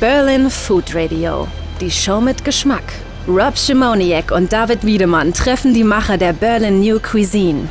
Berlin 0.00 0.48
Food 0.48 0.94
Radio, 0.94 1.48
die 1.80 1.90
Show 1.90 2.20
mit 2.20 2.44
Geschmack. 2.44 2.84
Rob 3.26 3.58
Schimoniak 3.58 4.30
und 4.30 4.52
David 4.52 4.86
Wiedemann 4.86 5.32
treffen 5.32 5.74
die 5.74 5.82
Macher 5.82 6.16
der 6.16 6.32
Berlin 6.34 6.78
New 6.78 7.00
Cuisine. 7.00 7.68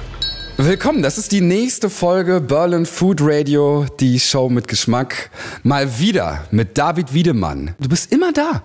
Willkommen, 0.58 1.02
das 1.02 1.18
ist 1.18 1.32
die 1.32 1.40
nächste 1.40 1.90
Folge 1.90 2.42
Berlin 2.42 2.86
Food 2.86 3.20
Radio, 3.22 3.86
die 4.02 4.20
Show 4.20 4.50
mit 4.50 4.68
Geschmack. 4.68 5.30
Mal 5.64 6.00
wieder 6.00 6.44
mit 6.52 6.78
David 6.78 7.14
Wiedemann. 7.14 7.76
Du 7.80 7.88
bist 7.88 8.12
immer 8.12 8.34
da. 8.34 8.62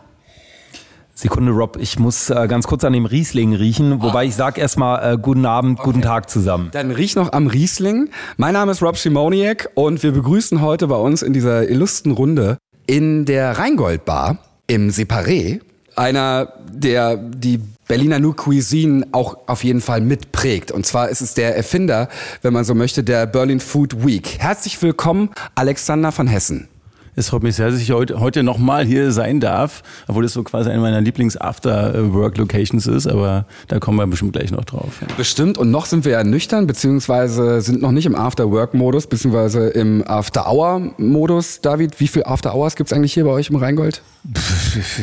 Sekunde, 1.15 1.53
Rob, 1.53 1.79
ich 1.81 2.01
muss 2.01 2.31
äh, 2.31 2.49
ganz 2.49 2.67
kurz 2.67 2.83
an 2.83 2.95
dem 2.95 3.07
Riesling 3.07 3.55
riechen, 3.55 4.03
wobei 4.03 4.25
ich 4.25 4.35
sag 4.35 4.59
erstmal 4.59 5.15
äh, 5.15 5.17
guten 5.17 5.47
Abend, 5.47 5.79
okay. 5.79 5.85
guten 5.85 6.03
Tag 6.03 6.29
zusammen. 6.29 6.71
Dann 6.73 6.91
riech 6.91 7.15
noch 7.15 7.33
am 7.33 7.47
Riesling. 7.47 8.11
Mein 8.37 8.55
Name 8.55 8.73
ist 8.73 8.83
Rob 8.83 8.97
Schimoniak 8.97 9.71
und 9.75 10.03
wir 10.03 10.11
begrüßen 10.11 10.61
heute 10.61 10.89
bei 10.89 10.97
uns 10.97 11.23
in 11.23 11.33
dieser 11.33 11.69
illustren 11.69 12.11
Runde 12.11 12.59
in 12.87 13.25
der 13.25 13.59
Rheingold 13.59 14.05
Bar 14.05 14.39
im 14.67 14.91
Separé 14.91 15.61
einer, 15.97 16.53
der 16.73 17.17
die 17.17 17.61
Berliner 17.89 18.19
New 18.19 18.33
Cuisine 18.33 19.07
auch 19.13 19.37
auf 19.47 19.65
jeden 19.65 19.81
Fall 19.81 20.01
mitprägt. 20.01 20.71
Und 20.71 20.87
zwar 20.87 21.11
ist 21.11 21.21
es 21.21 21.35
der 21.35 21.57
Erfinder, 21.57 22.09
wenn 22.41 22.53
man 22.53 22.65
so 22.65 22.75
möchte, 22.75 23.05
der 23.05 23.27
Berlin 23.27 23.61
Food 23.61 24.07
Week. 24.07 24.39
Herzlich 24.39 24.81
willkommen, 24.81 25.31
Alexander 25.55 26.13
von 26.13 26.27
Hessen. 26.27 26.69
Es 27.15 27.29
freut 27.29 27.43
mich 27.43 27.57
sehr, 27.57 27.71
dass 27.71 27.79
ich 27.79 27.93
heute, 27.93 28.21
heute 28.21 28.43
nochmal 28.43 28.87
hier 28.87 29.13
sein 29.13 29.39
darf, 29.39 29.83
obwohl 30.09 30.25
es 30.25 30.33
so 30.33 30.43
quasi 30.43 30.71
eine 30.71 30.81
meiner 30.81 31.03
Lieblings-After-Work-Locations 31.03 32.87
ist, 32.87 33.07
aber 33.07 33.45
da 33.69 33.79
kommen 33.81 33.99
wir 33.99 34.07
bestimmt 34.07 34.33
gleich 34.33 34.51
noch 34.51 34.65
drauf. 34.65 35.03
Ja. 35.03 35.09
Bestimmt, 35.19 35.59
und 35.59 35.71
noch 35.71 35.85
sind 35.85 36.07
wir 36.07 36.13
ja 36.13 36.25
nüchtern, 36.25 36.67
beziehungsweise 36.67 37.61
sind 37.61 37.83
noch 37.83 37.93
nicht 37.93 38.07
im 38.07 38.15
After-Work-Modus, 38.15 39.09
beziehungsweise 39.09 39.69
im 39.69 40.03
After-Hour-Modus. 40.07 41.61
David, 41.61 42.01
wie 42.01 42.09
viele 42.09 42.25
After-Hours 42.25 42.77
gibt 42.77 42.91
es 42.91 42.97
eigentlich 42.97 43.13
hier 43.13 43.25
bei 43.25 43.31
euch 43.31 43.51
im 43.51 43.57
Rheingold? 43.57 44.01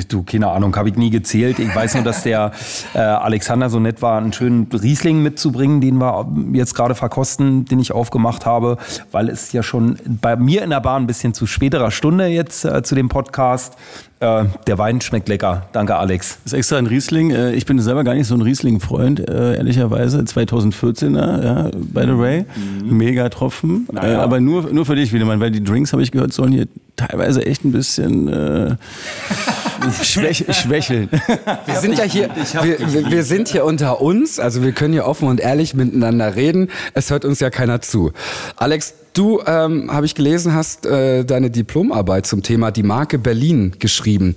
Du, 0.08 0.23
keine 0.23 0.47
Ahnung, 0.47 0.73
habe 0.78 0.88
ich 0.88 0.95
nie 0.95 1.09
gezählt. 1.09 1.59
Ich 1.59 1.75
weiß 1.75 1.95
nur, 1.95 2.03
dass 2.06 2.23
der 2.23 2.53
äh, 2.94 3.00
Alexander 3.00 3.69
so 3.69 3.78
nett 3.78 4.02
war, 4.02 4.17
einen 4.17 4.31
schönen 4.31 4.67
Riesling 4.72 5.22
mitzubringen, 5.22 5.81
den 5.81 5.97
wir 5.97 6.25
jetzt 6.53 6.73
gerade 6.73 6.95
verkosten, 6.95 7.66
den 7.66 7.80
ich 7.80 7.91
aufgemacht 7.91 8.45
habe, 8.45 8.78
weil 9.12 9.28
es 9.30 9.52
ja 9.52 9.62
schon 9.62 10.00
bei 10.22 10.38
mir 10.38 10.64
in 10.64 10.69
der 10.69 10.80
Bahn 10.80 11.03
ein 11.03 11.08
bisschen 11.08 11.34
zu 11.34 11.47
späterer 11.47 11.91
Stunde 12.00 12.28
jetzt 12.28 12.64
äh, 12.64 12.81
zu 12.81 12.95
dem 12.95 13.09
Podcast. 13.09 13.75
Äh, 14.22 14.45
der 14.67 14.78
Wein 14.78 15.02
schmeckt 15.02 15.28
lecker. 15.28 15.67
Danke, 15.73 15.97
Alex. 15.97 16.38
Das 16.45 16.53
ist 16.53 16.59
extra 16.59 16.78
ein 16.78 16.88
Riesling. 16.88 17.31
Äh, 17.31 17.52
ich 17.52 17.66
bin 17.66 17.78
selber 17.80 18.06
gar 18.06 18.14
nicht 18.14 18.25
so 18.25 18.36
ein 18.36 18.41
Riesling-Freund, 18.41 19.28
äh, 19.28 19.58
ehrlicherweise. 19.58 20.19
2014er, 20.19 21.44
ja, 21.44 21.64
by 21.73 22.03
the 22.03 22.17
way. 22.17 22.45
Mhm. 22.56 22.95
Mega 22.95 23.28
Tropfen. 23.28 23.86
Naja. 23.91 24.22
aber 24.22 24.39
nur, 24.39 24.72
nur 24.72 24.86
für 24.86 24.95
dich, 24.95 25.11
Wiedemann, 25.11 25.41
weil 25.41 25.52
die 25.52 25.61
Drinks, 25.61 25.91
habe 25.91 26.02
ich 26.02 26.11
gehört, 26.11 26.31
sollen 26.31 26.53
hier 26.53 26.67
teilweise 26.95 27.45
echt 27.45 27.66
ein 27.66 27.73
bisschen 27.73 28.30
äh, 28.30 28.75
schwäch 30.03 30.45
schwächeln. 30.52 31.09
Wir 31.66 31.75
sind 31.75 31.97
ja 31.97 32.03
hier, 32.03 32.30
wir, 32.61 33.11
wir 33.11 33.23
sind 33.23 33.47
hier 33.49 33.66
unter 33.66 34.02
uns, 34.02 34.39
also 34.39 34.63
wir 34.63 34.72
können 34.72 34.94
hier 34.94 35.05
offen 35.05 35.27
und 35.27 35.39
ehrlich 35.39 35.73
miteinander 35.73 36.35
reden. 36.35 36.69
Es 36.94 37.09
hört 37.11 37.25
uns 37.25 37.39
ja 37.39 37.49
keiner 37.49 37.81
zu. 37.81 38.11
Alex, 38.55 38.94
Du, 39.13 39.41
ähm, 39.45 39.91
habe 39.91 40.05
ich 40.05 40.16
gelesen, 40.16 40.53
hast 40.53 40.85
äh, 40.85 41.25
deine 41.25 41.50
Diplomarbeit 41.50 42.25
zum 42.27 42.44
Thema 42.44 42.72
die 42.72 42.83
Marke 42.83 43.17
Berlin 43.17 43.75
geschrieben. 43.80 44.35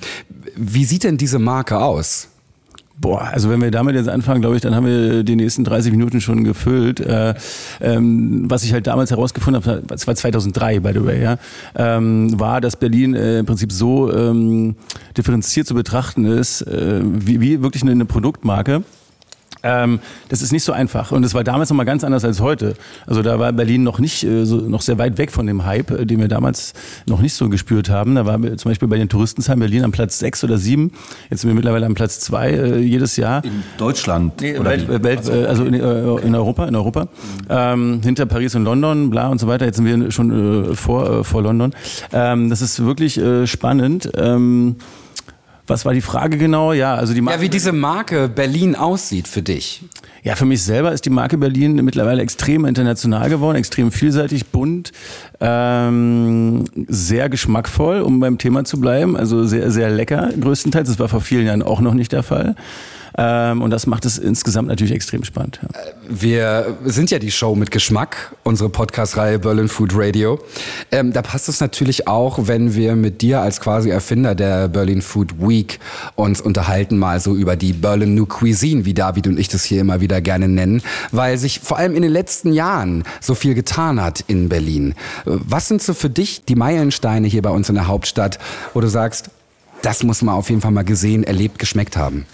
Wie 0.57 0.85
sieht 0.85 1.05
denn 1.05 1.19
diese 1.19 1.39
Marke 1.39 1.79
aus? 1.79 2.29
Boah, 3.03 3.31
also 3.33 3.51
wenn 3.51 3.61
wir 3.61 3.73
damit 3.73 3.97
jetzt 3.97 4.09
anfangen, 4.09 4.43
glaube 4.43 4.55
ich, 4.55 4.63
dann 4.63 4.77
haben 4.77 4.87
wir 4.87 5.25
die 5.25 5.35
nächsten 5.35 5.65
30 5.65 5.91
Minuten 5.91 6.21
schon 6.21 6.45
gefüllt. 6.45 7.01
Äh, 7.01 7.35
ähm, 7.81 8.45
was 8.49 8.63
ich 8.63 8.73
halt 8.73 8.87
damals 8.87 9.11
herausgefunden 9.11 9.61
habe, 9.61 9.83
das 9.85 10.07
war 10.07 10.15
2003, 10.15 10.79
by 10.79 10.93
the 10.95 11.05
way, 11.05 11.21
ja, 11.21 11.37
ähm, 11.75 12.39
war, 12.39 12.61
dass 12.61 12.77
Berlin 12.77 13.15
äh, 13.15 13.41
im 13.41 13.47
Prinzip 13.47 13.73
so 13.73 14.13
ähm, 14.13 14.77
differenziert 15.17 15.67
zu 15.67 15.75
betrachten 15.75 16.25
ist, 16.25 16.63
äh, 16.63 17.01
wie, 17.03 17.41
wie 17.41 17.61
wirklich 17.61 17.83
eine, 17.83 17.91
eine 17.91 18.05
Produktmarke. 18.05 18.85
Ähm, 19.63 20.01
das 20.29 20.43
ist 20.43 20.53
nicht 20.53 20.65
so 20.65 20.73
einfach. 20.73 21.13
Und 21.13 21.25
es 21.25 21.35
war 21.35 21.45
damals 21.45 21.71
noch 21.71 21.77
mal 21.77 21.85
ganz 21.85 22.05
anders 22.05 22.25
als 22.25 22.41
heute. 22.41 22.75
Also 23.07 23.23
da 23.23 23.39
war 23.39 23.53
Berlin 23.53 23.83
noch 23.83 23.99
nicht 23.99 24.25
äh, 24.25 24.45
so, 24.45 24.57
noch 24.57 24.83
sehr 24.83 24.99
weit 24.99 25.19
weg 25.19 25.31
von 25.31 25.47
dem 25.47 25.65
Hype, 25.65 25.91
äh, 25.91 26.07
den 26.07 26.21
wir 26.21 26.29
damals 26.29 26.75
noch 27.07 27.21
nicht 27.21 27.35
so 27.35 27.49
gespürt 27.49 27.89
haben. 27.89 28.15
Da 28.15 28.27
waren 28.27 28.43
wir 28.43 28.57
zum 28.57 28.71
Beispiel 28.71 28.89
bei 28.89 28.99
den 28.99 29.09
Touristenzahlen 29.09 29.61
Berlin 29.61 29.85
am 29.85 29.93
Platz 29.93 30.19
sechs 30.19 30.43
oder 30.43 30.59
sieben. 30.59 30.93
Jetzt 31.31 31.43
sind 31.43 31.51
wir 31.51 31.55
mittlerweile 31.55 31.87
am 31.87 31.95
Platz 31.95 32.21
zwei 32.21 32.51
äh, 32.51 32.79
jedes 32.79 33.17
Jahr. 33.17 33.45
In 33.45 33.63
Deutschland? 33.79 34.41
Nee, 34.41 34.59
oder 34.59 34.71
Welt, 34.71 35.03
Welt, 35.03 35.19
also, 35.19 35.33
äh, 35.33 35.47
also 35.47 35.65
in, 35.65 35.75
äh, 35.75 36.27
in, 36.27 36.35
Europa, 36.35 36.67
in 36.67 36.77
Europa. 36.77 37.09
Ähm, 37.49 38.01
hinter 38.03 38.27
Paris 38.27 38.55
und 38.55 38.65
London, 38.65 39.11
bla 39.11 39.29
und 39.29 39.39
so 39.39 39.47
weiter. 39.47 39.67
Jetzt 39.67 39.77
sind 39.77 39.87
wir 39.87 40.11
schon 40.11 40.71
äh, 40.71 40.75
vor, 40.75 41.25
vor 41.25 41.43
London. 41.43 41.73
Ähm, 42.13 42.51
das 42.51 42.63
ist 42.63 42.85
wirklich 42.85 43.21
spannend. 43.45 44.11
Was 45.67 45.85
war 45.85 45.95
die 45.95 46.01
Frage 46.01 46.39
genau? 46.39 46.73
Ja, 46.73 46.95
also 46.95 47.15
die 47.15 47.21
Marke 47.21 47.39
Ja, 47.39 47.43
wie 47.43 47.49
diese 47.49 47.73
Marke 47.73 48.29
Berlin 48.29 48.75
aussieht 48.75 49.29
für 49.29 49.43
dich. 49.43 49.83
Ja, 50.25 50.35
für 50.37 50.45
mich 50.45 50.63
selber 50.63 50.93
ist 50.93 51.05
die 51.05 51.11
Marke 51.11 51.39
Berlin 51.39 51.77
mittlerweile 51.85 52.23
extrem 52.23 52.65
international 52.65 53.29
geworden, 53.29 53.57
extrem 53.57 53.93
vielseitig, 53.93 54.47
bunt, 54.47 54.93
ähm, 55.41 56.65
sehr 56.89 57.29
geschmackvoll, 57.29 58.01
um 58.01 58.21
beim 58.21 58.39
Thema 58.39 58.65
zu 58.65 58.81
bleiben. 58.81 59.17
Also 59.17 59.45
sehr, 59.45 59.71
sehr 59.71 59.91
lecker 59.91 60.31
größtenteils. 60.41 60.89
Das 60.89 60.99
war 60.99 61.09
vor 61.09 61.21
vielen 61.21 61.47
Jahren 61.47 61.63
auch 61.63 61.81
noch 61.81 61.95
nicht 61.95 62.13
der 62.13 62.23
Fall. 62.23 62.57
Ähm, 63.19 63.63
und 63.63 63.71
das 63.71 63.87
macht 63.87 64.05
es 64.05 64.19
insgesamt 64.19 64.69
natürlich 64.69 64.93
extrem 64.93 65.25
spannend. 65.25 65.61
Ja. 65.63 65.81
Wir 66.09 66.77
sind 66.85 67.11
ja 67.11 67.19
die 67.19 67.31
Show 67.31 67.55
mit 67.55 67.71
Geschmack, 67.71 68.35
unsere 68.43 68.69
Podcast-Reihe 68.69 69.39
Berlin 69.39 69.69
Food 69.69 69.93
Radio. 69.95 70.41
Ähm, 70.91 71.13
da 71.13 71.23
passt 71.23 71.49
es 71.49 71.61
natürlich 71.61 72.09
auch, 72.09 72.47
wenn 72.47 72.75
wir 72.75 72.97
mit 72.97 73.23
dir 73.23 73.41
als 73.41 73.61
quasi 73.61 73.91
Erfinder 73.91 74.35
der 74.35 74.69
Berlin 74.69 75.03
Food 75.03 75.41
Week 75.41 75.79
uns 76.15 76.41
unterhalten, 76.41 76.99
mal 76.99 77.21
so 77.21 77.35
über 77.35 77.57
die 77.57 77.73
Berlin 77.73 78.15
New 78.15 78.27
Cuisine, 78.27 78.85
wie 78.85 78.95
David 78.95 79.27
und 79.27 79.39
ich 79.39 79.49
das 79.49 79.65
hier 79.65 79.81
immer 79.81 80.01
wieder 80.01 80.21
gerne 80.21 80.49
nennen, 80.49 80.83
weil 81.11 81.39
sich 81.39 81.61
vor 81.61 81.79
allem 81.79 81.95
in 81.95 82.03
den 82.03 82.13
letzten 82.13 82.53
Jahren 82.53 83.05
so 83.21 83.35
viel 83.35 83.55
getan 83.55 84.03
hat 84.03 84.25
in 84.27 84.49
Berlin. 84.49 84.95
Was 85.25 85.69
sind 85.69 85.83
so 85.83 85.95
für 85.95 86.11
dich 86.11 86.45
die 86.45 86.57
Meilensteine 86.57 87.29
hier 87.29 87.43
bei 87.43 87.51
uns 87.51 87.69
in 87.69 87.75
der 87.75 87.87
Hauptstadt, 87.87 88.39
wo 88.75 88.81
du 88.81 88.89
sagst, 88.89 89.31
das 89.83 90.03
muss 90.03 90.23
man 90.23 90.35
auf 90.35 90.49
jeden 90.49 90.61
Fall 90.61 90.71
mal 90.71 90.85
gesehen, 90.85 91.25
erlebt, 91.25 91.59
geschmeckt 91.59 91.97
haben? 91.97 92.27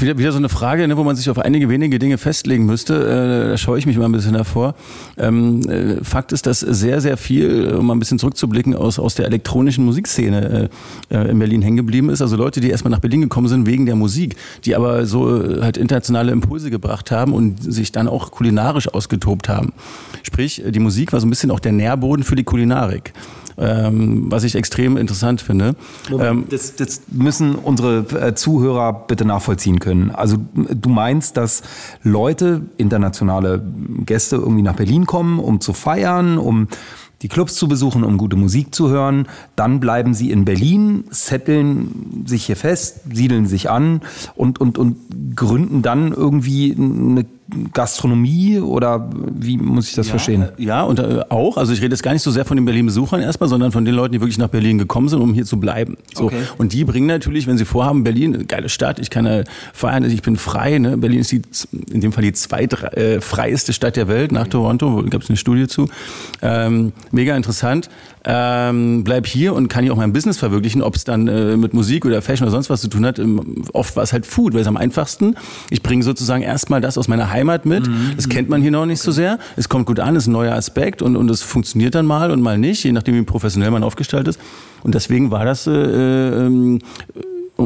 Wieder, 0.00 0.16
wieder 0.16 0.32
so 0.32 0.38
eine 0.38 0.48
Frage, 0.48 0.88
ne, 0.88 0.96
wo 0.96 1.04
man 1.04 1.16
sich 1.16 1.28
auf 1.28 1.38
einige 1.38 1.68
wenige 1.68 1.98
Dinge 1.98 2.16
festlegen 2.16 2.64
müsste. 2.64 2.94
Äh, 2.94 3.50
da 3.50 3.56
scheue 3.58 3.78
ich 3.78 3.84
mich 3.84 3.98
mal 3.98 4.06
ein 4.06 4.12
bisschen 4.12 4.32
davor. 4.32 4.74
Ähm, 5.18 5.68
äh, 5.68 6.02
Fakt 6.02 6.32
ist, 6.32 6.46
dass 6.46 6.60
sehr, 6.60 7.02
sehr 7.02 7.18
viel, 7.18 7.74
um 7.74 7.86
mal 7.86 7.94
ein 7.94 7.98
bisschen 7.98 8.18
zurückzublicken, 8.18 8.74
aus, 8.74 8.98
aus 8.98 9.16
der 9.16 9.26
elektronischen 9.26 9.84
Musikszene 9.84 10.70
äh, 11.10 11.14
äh 11.14 11.30
in 11.30 11.38
Berlin 11.38 11.60
hängen 11.60 11.76
geblieben 11.76 12.08
ist. 12.08 12.22
Also 12.22 12.36
Leute, 12.36 12.60
die 12.60 12.70
erstmal 12.70 12.90
nach 12.90 13.00
Berlin 13.00 13.20
gekommen 13.20 13.48
sind 13.48 13.66
wegen 13.66 13.84
der 13.84 13.96
Musik, 13.96 14.36
die 14.64 14.74
aber 14.74 15.04
so 15.04 15.42
äh, 15.42 15.60
halt 15.60 15.76
internationale 15.76 16.32
Impulse 16.32 16.70
gebracht 16.70 17.10
haben 17.10 17.34
und 17.34 17.62
sich 17.62 17.92
dann 17.92 18.08
auch 18.08 18.30
kulinarisch 18.30 18.88
ausgetobt 18.88 19.50
haben. 19.50 19.74
Sprich, 20.22 20.62
die 20.66 20.80
Musik 20.80 21.12
war 21.12 21.20
so 21.20 21.26
ein 21.26 21.30
bisschen 21.30 21.50
auch 21.50 21.60
der 21.60 21.72
Nährboden 21.72 22.24
für 22.24 22.34
die 22.34 22.44
Kulinarik 22.44 23.12
ähm, 23.58 24.30
was 24.30 24.44
ich 24.44 24.54
extrem 24.54 24.96
interessant 24.96 25.40
finde. 25.40 25.76
Ähm, 26.10 26.44
das, 26.50 26.76
das 26.76 27.02
müssen 27.10 27.54
unsere 27.54 27.98
äh, 28.20 28.34
Zuhörer 28.34 28.92
bitte 29.06 29.24
nachvollziehen 29.24 29.80
können. 29.80 30.10
Also 30.10 30.38
du 30.54 30.88
meinst, 30.88 31.36
dass 31.36 31.62
Leute, 32.02 32.62
internationale 32.76 33.62
Gäste 34.04 34.36
irgendwie 34.36 34.62
nach 34.62 34.76
Berlin 34.76 35.06
kommen, 35.06 35.38
um 35.38 35.60
zu 35.60 35.72
feiern, 35.72 36.38
um 36.38 36.68
die 37.22 37.28
Clubs 37.28 37.54
zu 37.54 37.66
besuchen, 37.66 38.04
um 38.04 38.18
gute 38.18 38.36
Musik 38.36 38.74
zu 38.74 38.90
hören. 38.90 39.26
Dann 39.56 39.80
bleiben 39.80 40.12
sie 40.12 40.30
in 40.30 40.44
Berlin, 40.44 41.04
setteln 41.10 42.24
sich 42.26 42.44
hier 42.44 42.56
fest, 42.56 43.00
siedeln 43.10 43.46
sich 43.46 43.70
an 43.70 44.02
und, 44.34 44.60
und, 44.60 44.76
und 44.76 44.96
gründen 45.34 45.82
dann 45.82 46.12
irgendwie 46.12 46.74
eine 46.78 47.24
Gastronomie 47.72 48.58
oder 48.58 49.08
wie 49.12 49.56
muss 49.56 49.88
ich 49.88 49.94
das 49.94 50.06
ja, 50.06 50.10
verstehen? 50.10 50.48
Äh, 50.58 50.62
ja, 50.62 50.82
und 50.82 50.98
äh, 50.98 51.22
auch. 51.28 51.56
Also 51.56 51.72
ich 51.72 51.80
rede 51.80 51.94
jetzt 51.94 52.02
gar 52.02 52.12
nicht 52.12 52.22
so 52.22 52.30
sehr 52.30 52.44
von 52.44 52.56
den 52.56 52.64
Berlin-Besuchern 52.64 53.20
erstmal, 53.20 53.48
sondern 53.48 53.70
von 53.70 53.84
den 53.84 53.94
Leuten, 53.94 54.12
die 54.12 54.20
wirklich 54.20 54.38
nach 54.38 54.48
Berlin 54.48 54.78
gekommen 54.78 55.08
sind, 55.08 55.20
um 55.20 55.32
hier 55.32 55.44
zu 55.44 55.60
bleiben. 55.60 55.96
So. 56.14 56.24
Okay. 56.24 56.42
Und 56.58 56.72
die 56.72 56.84
bringen 56.84 57.06
natürlich, 57.06 57.46
wenn 57.46 57.56
sie 57.56 57.64
vorhaben, 57.64 58.02
Berlin, 58.02 58.46
geile 58.48 58.68
Stadt, 58.68 58.98
ich 58.98 59.10
kann 59.10 59.26
äh, 59.26 59.44
feiern, 59.72 60.04
ich 60.04 60.22
bin 60.22 60.36
frei. 60.36 60.78
Ne? 60.78 60.96
Berlin 60.96 61.20
ist 61.20 61.30
die, 61.30 61.42
in 61.90 62.00
dem 62.00 62.12
Fall 62.12 62.22
die 62.22 62.32
zweitfreieste 62.32 63.70
äh, 63.70 63.74
Stadt 63.74 63.96
der 63.96 64.08
Welt 64.08 64.32
nach 64.32 64.48
Toronto, 64.48 65.04
gab 65.08 65.22
es 65.22 65.28
eine 65.28 65.36
Studie 65.36 65.68
zu. 65.68 65.88
Ähm, 66.42 66.92
mega 67.12 67.36
interessant 67.36 67.88
ähm, 68.28 69.04
bleib 69.04 69.24
hier 69.26 69.54
und 69.54 69.68
kann 69.68 69.84
hier 69.84 69.92
auch 69.92 69.96
mein 69.96 70.12
Business 70.12 70.36
verwirklichen, 70.36 70.82
ob 70.82 70.96
es 70.96 71.04
dann 71.04 71.28
äh, 71.28 71.56
mit 71.56 71.74
Musik 71.74 72.04
oder 72.04 72.20
Fashion 72.22 72.44
oder 72.44 72.50
sonst 72.50 72.68
was 72.68 72.80
zu 72.80 72.88
tun 72.88 73.06
hat. 73.06 73.20
Ähm, 73.20 73.64
oft 73.72 73.94
war 73.94 74.02
es 74.02 74.12
halt 74.12 74.26
Food, 74.26 74.52
weil 74.52 74.62
es 74.62 74.66
am 74.66 74.76
einfachsten. 74.76 75.36
Ich 75.70 75.80
bringe 75.80 76.02
sozusagen 76.02 76.42
erstmal 76.42 76.80
das 76.80 76.98
aus 76.98 77.06
meiner 77.06 77.30
Heimat 77.30 77.35
mit. 77.44 77.86
Mhm. 77.86 78.12
Das 78.16 78.28
kennt 78.28 78.48
man 78.48 78.62
hier 78.62 78.70
noch 78.70 78.86
nicht 78.86 79.00
okay. 79.00 79.06
so 79.06 79.12
sehr. 79.12 79.38
Es 79.56 79.68
kommt 79.68 79.86
gut 79.86 80.00
an, 80.00 80.16
ist 80.16 80.26
ein 80.26 80.32
neuer 80.32 80.54
Aspekt 80.54 81.02
und, 81.02 81.16
und 81.16 81.30
es 81.30 81.42
funktioniert 81.42 81.94
dann 81.94 82.06
mal 82.06 82.30
und 82.30 82.42
mal 82.42 82.58
nicht, 82.58 82.84
je 82.84 82.92
nachdem, 82.92 83.14
wie 83.14 83.22
professionell 83.22 83.70
man 83.70 83.82
aufgestellt 83.82 84.28
ist. 84.28 84.40
Und 84.82 84.94
deswegen 84.94 85.30
war 85.30 85.44
das 85.44 85.66
äh, 85.66 85.72
äh, 85.72 86.78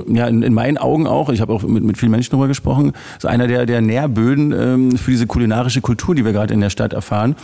ja, 0.09 0.27
in, 0.27 0.43
in, 0.43 0.55
meinen 0.55 0.79
Augen 0.79 1.07
auch, 1.07 1.31
ich 1.31 1.41
habe 1.41 1.53
auch 1.53 1.63
mit, 1.63 1.83
mit 1.83 1.99
vielen 1.99 2.13
Menschen 2.13 2.31
darüber 2.31 2.49
gesprochen, 2.49 2.93
so 3.19 3.29
einer 3.29 3.47
der, 3.47 3.67
der 3.67 3.81
Nährböden 3.81 4.53
ähm, 4.53 4.97
für 4.97 5.11
diese 5.11 5.27
kulinarische 5.27 5.81
Kultur, 5.81 6.15
die 6.15 6.25
wir 6.25 6.33
gerade 6.33 6.55
in 6.55 6.61
der 6.61 6.71
Stadt 6.71 6.93
erfahren 6.93 7.37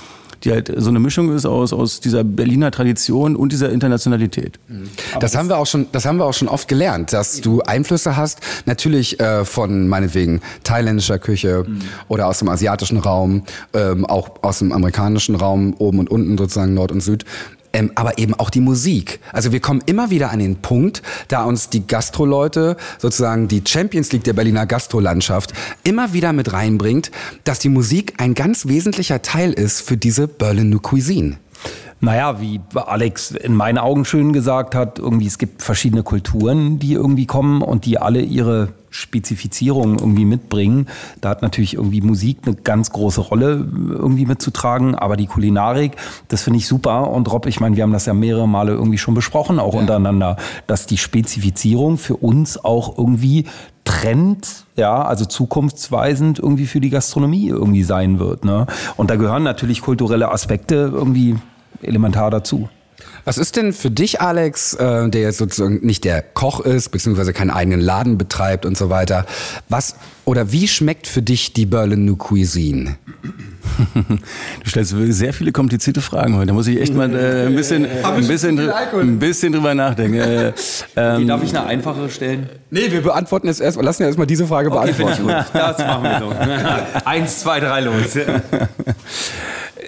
die 0.47 0.53
halt 0.53 0.73
so 0.77 0.89
eine 0.89 1.01
Mischung 1.01 1.35
ist 1.35 1.45
aus, 1.45 1.73
aus 1.73 2.01
dieser 2.01 2.25
Berliner 2.25 2.71
Tradition 2.71 3.37
und 3.37 3.53
dieser 3.53 3.71
Internationalität. 3.71 4.59
Das 5.21 5.37
haben 5.37 5.49
wir 5.49 5.59
auch 5.59 5.67
schon, 5.67 5.87
das 5.93 6.07
haben 6.07 6.19
wir 6.19 6.25
auch 6.25 6.35
schon 6.35 6.49
oft 6.49 6.69
gelernt, 6.69 7.13
dass 7.13 7.41
du 7.41 7.63
Einflüsse 7.63 8.17
hast, 8.17 8.41
natürlich 8.65 9.19
äh, 9.19 9.45
von 9.45 9.89
meinetwegen 9.89 10.41
thailändischer 10.63 11.19
Küche 11.19 11.65
mhm. 11.67 11.81
oder 12.09 12.29
aus 12.29 12.39
dem 12.39 12.49
asiatischen 12.49 12.99
Raum, 12.99 13.43
ähm, 13.75 14.07
auch 14.07 14.43
aus 14.43 14.61
dem 14.61 14.73
amerikanischen 14.73 15.35
Raum, 15.35 15.75
oben 15.79 15.99
und 15.99 16.11
unten 16.11 16.39
sozusagen 16.39 16.75
Nord 16.75 16.93
und 16.93 17.01
Süd 17.01 17.25
ähm, 17.77 17.93
aber 17.95 18.19
eben 18.19 18.33
auch 18.35 18.49
die 18.49 18.61
Musik. 18.61 19.21
Also 19.33 19.53
wir 19.53 19.61
kommen 19.61 19.83
immer 19.85 20.09
wieder 20.09 20.31
an 20.31 20.39
den 20.39 20.57
Punkt, 20.57 21.03
da 21.29 21.45
uns 21.45 21.69
die 21.69 21.87
Gastroleute 21.87 22.77
sozusagen 22.99 23.49
die 23.49 23.63
Champions 23.67 24.13
League 24.13 24.25
der 24.25 24.33
Berliner 24.33 24.67
Gastrolandschaft 24.67 25.53
immer 25.85 26.15
wieder 26.15 26.33
mit 26.33 26.55
reinbringt, 26.55 27.11
dass 27.45 27.59
die 27.59 27.69
Musik 27.69 28.15
ein 28.17 28.33
ganz 28.33 28.67
wesentlicher 28.67 29.21
Teil 29.21 29.53
ist 29.53 29.83
für 29.83 29.99
diese 29.99 30.27
Berlin 30.27 30.71
New 30.71 30.81
Cuisine. 30.81 31.37
Naja, 32.01 32.41
wie 32.41 32.61
Alex 32.75 33.31
in 33.31 33.55
meinen 33.55 33.79
Augen 33.79 34.05
schön 34.05 34.33
gesagt 34.33 34.75
hat, 34.75 34.99
irgendwie 34.99 35.27
es 35.27 35.39
gibt 35.39 35.63
verschiedene 35.63 36.03
Kulturen, 36.03 36.79
die 36.79 36.93
irgendwie 36.93 37.27
kommen 37.27 37.63
und 37.63 37.87
die 37.87 37.99
alle 37.99 38.21
ihre 38.21 38.69
Spezifizierung 38.91 39.99
irgendwie 39.99 40.25
mitbringen. 40.25 40.89
Da 41.21 41.31
hat 41.31 41.43
natürlich 41.43 41.75
irgendwie 41.75 42.01
Musik 42.01 42.39
eine 42.45 42.55
ganz 42.55 42.91
große 42.91 43.21
Rolle 43.21 43.67
irgendwie 43.91 44.27
mitzutragen, 44.27 44.95
aber 44.95 45.17
die 45.17 45.27
Kulinarik, 45.27 45.97
das 46.29 46.43
finde 46.43 46.59
ich 46.59 46.67
super. 46.67 47.11
Und 47.11 47.31
Rob, 47.33 47.47
ich 47.47 47.61
meine, 47.61 47.77
wir 47.77 47.83
haben 47.83 47.93
das 47.93 48.07
ja 48.07 48.15
mehrere 48.15 48.49
Male 48.49 48.73
irgendwie 48.73 48.99
schon 48.99 49.15
besprochen, 49.15 49.59
auch 49.59 49.75
ja. 49.75 49.81
untereinander, 49.81 50.37
dass 50.67 50.87
die 50.87 50.99
Spezifizierung 50.99 51.99
für 51.99 52.17
uns 52.17 52.63
auch 52.63 52.97
irgendwie 52.99 53.47
Trend, 53.85 54.67
ja, 54.75 55.03
also 55.03 55.25
zukunftsweisend 55.25 56.41
irgendwie 56.41 56.67
für 56.67 56.81
die 56.81 56.91
Gastronomie 56.91 57.49
irgendwie 57.49 57.85
sein 57.85 58.19
wird. 58.19 58.45
Ne? 58.45 58.67
Und 58.97 59.11
da 59.11 59.17
gehören 59.17 59.45
natürlich 59.45 59.81
kulturelle 59.81 60.31
Aspekte 60.33 60.91
irgendwie 60.93 61.37
elementar 61.83 62.31
dazu. 62.31 62.69
Was 63.27 63.39
ist 63.39 63.57
denn 63.57 63.73
für 63.73 63.91
dich, 63.91 64.21
Alex, 64.21 64.75
äh, 64.75 65.09
der 65.09 65.23
jetzt 65.23 65.39
sozusagen 65.39 65.85
nicht 65.85 66.05
der 66.05 66.23
Koch 66.23 66.61
ist, 66.61 66.91
beziehungsweise 66.91 67.33
keinen 67.33 67.51
eigenen 67.51 67.81
Laden 67.81 68.19
betreibt 68.19 68.65
und 68.65 68.79
so 68.79 68.89
weiter, 68.89 69.27
was 69.69 69.97
oder 70.25 70.53
wie 70.53 70.69
schmeckt 70.69 71.09
für 71.09 71.23
dich 71.23 71.53
die 71.53 71.67
Berlin 71.67 72.05
New 72.05 72.17
Cuisine? 72.17 72.97
Du 74.63 74.71
stellst 74.71 74.95
sehr 75.11 75.33
viele 75.33 75.53
komplizierte 75.53 76.01
Fragen 76.01 76.37
heute. 76.37 76.47
Da 76.47 76.53
muss 76.53 76.67
ich 76.67 76.81
echt 76.81 76.95
mal 76.95 77.13
äh, 77.15 77.47
ein 77.47 77.55
bisschen, 77.55 77.85
ein 77.85 78.27
bisschen, 78.27 78.59
ein 78.61 79.19
bisschen 79.19 79.53
drüber 79.53 79.75
nachdenken. 79.75 80.19
Äh, 80.19 80.53
ähm, 80.97 81.27
darf 81.27 81.43
ich 81.43 81.51
eine 81.51 81.67
einfache 81.67 82.09
stellen? 82.09 82.49
Nee, 82.71 82.91
wir 82.91 83.03
beantworten 83.03 83.49
jetzt 83.49 83.61
erst, 83.61 83.81
lassen 83.83 84.03
ja 84.03 84.07
erstmal 84.07 84.27
diese 84.27 84.47
Frage 84.47 84.71
okay, 84.71 84.93
beantworten. 84.93 85.27
Das 85.53 85.79
machen 85.79 86.03
wir 86.05 86.19
so. 86.21 87.01
Eins, 87.05 87.41
zwei, 87.41 87.61
drei, 87.61 87.81
los. 87.81 88.17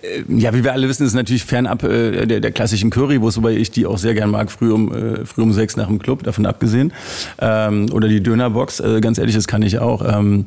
Äh, 0.03 0.25
ja, 0.29 0.55
wie 0.55 0.65
wir 0.65 0.73
alle 0.73 0.89
wissen, 0.89 1.07
ist 1.07 1.15
natürlich 1.15 1.45
fernab 1.45 1.83
äh, 1.83 2.27
der, 2.27 2.41
der 2.41 2.53
klassischen 2.53 2.91
Currywurst, 2.91 3.37
wobei 3.39 3.53
ich 3.53 3.71
die 3.71 3.87
auch 3.87 3.99
sehr 3.99 4.15
gern 4.15 4.31
mag, 4.31 4.51
früh 4.51 4.73
um, 4.73 4.95
äh, 4.95 5.25
früh 5.25 5.43
um 5.43 5.53
sechs 5.53 5.77
nach 5.77 5.87
dem 5.87 5.99
Club, 5.99 6.23
davon 6.23 6.47
abgesehen. 6.47 6.93
Ähm, 7.41 7.87
oder 7.93 8.09
die 8.09 8.23
Dönerbox, 8.23 8.81
äh, 8.81 9.01
ganz 9.01 9.19
ehrlich, 9.19 9.35
das 9.35 9.47
kann 9.47 9.63
ich 9.63 9.79
auch. 9.79 10.05
Ähm, 10.07 10.47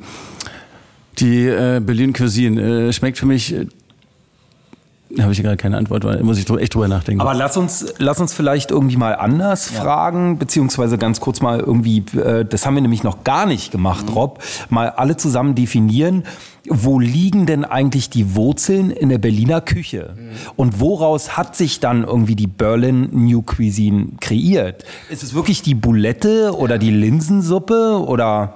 die 1.19 1.45
äh, 1.45 1.81
Berlin 1.83 2.13
Cuisine 2.13 2.88
äh, 2.88 2.94
schmeckt 2.94 3.18
für 3.18 3.25
mich 3.25 3.56
habe 5.19 5.31
ich 5.34 5.42
gerade 5.42 5.58
keine 5.58 5.78
Antwort, 5.78 6.04
weil 6.04 6.24
muss 6.24 6.38
ich 6.38 6.50
echt 6.50 6.74
drüber 6.74 6.88
nachdenken. 6.88 7.22
Aber 7.22 7.34
lass 7.34 7.58
uns, 7.58 7.94
lass 7.98 8.19
uns 8.19 8.34
vielleicht 8.34 8.72
irgendwie 8.72 8.98
mal 8.98 9.16
anders 9.16 9.72
ja. 9.74 9.81
fragen, 9.81 10.38
beziehungsweise 10.38 10.98
ganz 10.98 11.19
kurz 11.19 11.42
mal 11.42 11.60
irgendwie, 11.60 12.04
äh, 12.18 12.46
das 12.46 12.66
haben 12.66 12.75
wir 12.75 12.81
nämlich 12.81 13.04
noch 13.04 13.24
gar 13.24 13.46
nicht 13.46 13.72
gemacht, 13.72 14.08
mhm. 14.08 14.13
Rob, 14.13 14.44
mal 14.69 14.90
alle 14.90 15.18
zusammen 15.18 15.56
definieren, 15.56 16.24
wo 16.69 17.00
liegen 17.00 17.46
denn 17.46 17.66
eigentlich 17.66 18.10
die 18.10 18.36
Wurzeln 18.36 18.92
in 18.92 19.10
der 19.10 19.18
Berliner 19.18 19.62
Küche? 19.62 20.13
Mhm. 20.16 20.30
Und 20.56 20.80
woraus 20.80 21.36
hat 21.38 21.56
sich 21.56 21.80
dann 21.80 22.04
irgendwie 22.04 22.36
die 22.36 22.48
Berlin 22.48 23.10
New 23.12 23.42
Cuisine 23.42 24.10
kreiert? 24.19 24.86
Ist 25.10 25.24
es 25.24 25.34
wirklich 25.34 25.62
die 25.62 25.75
Boulette 25.75 26.56
oder 26.56 26.78
die 26.78 26.92
Linsensuppe 26.92 28.04
oder? 28.06 28.56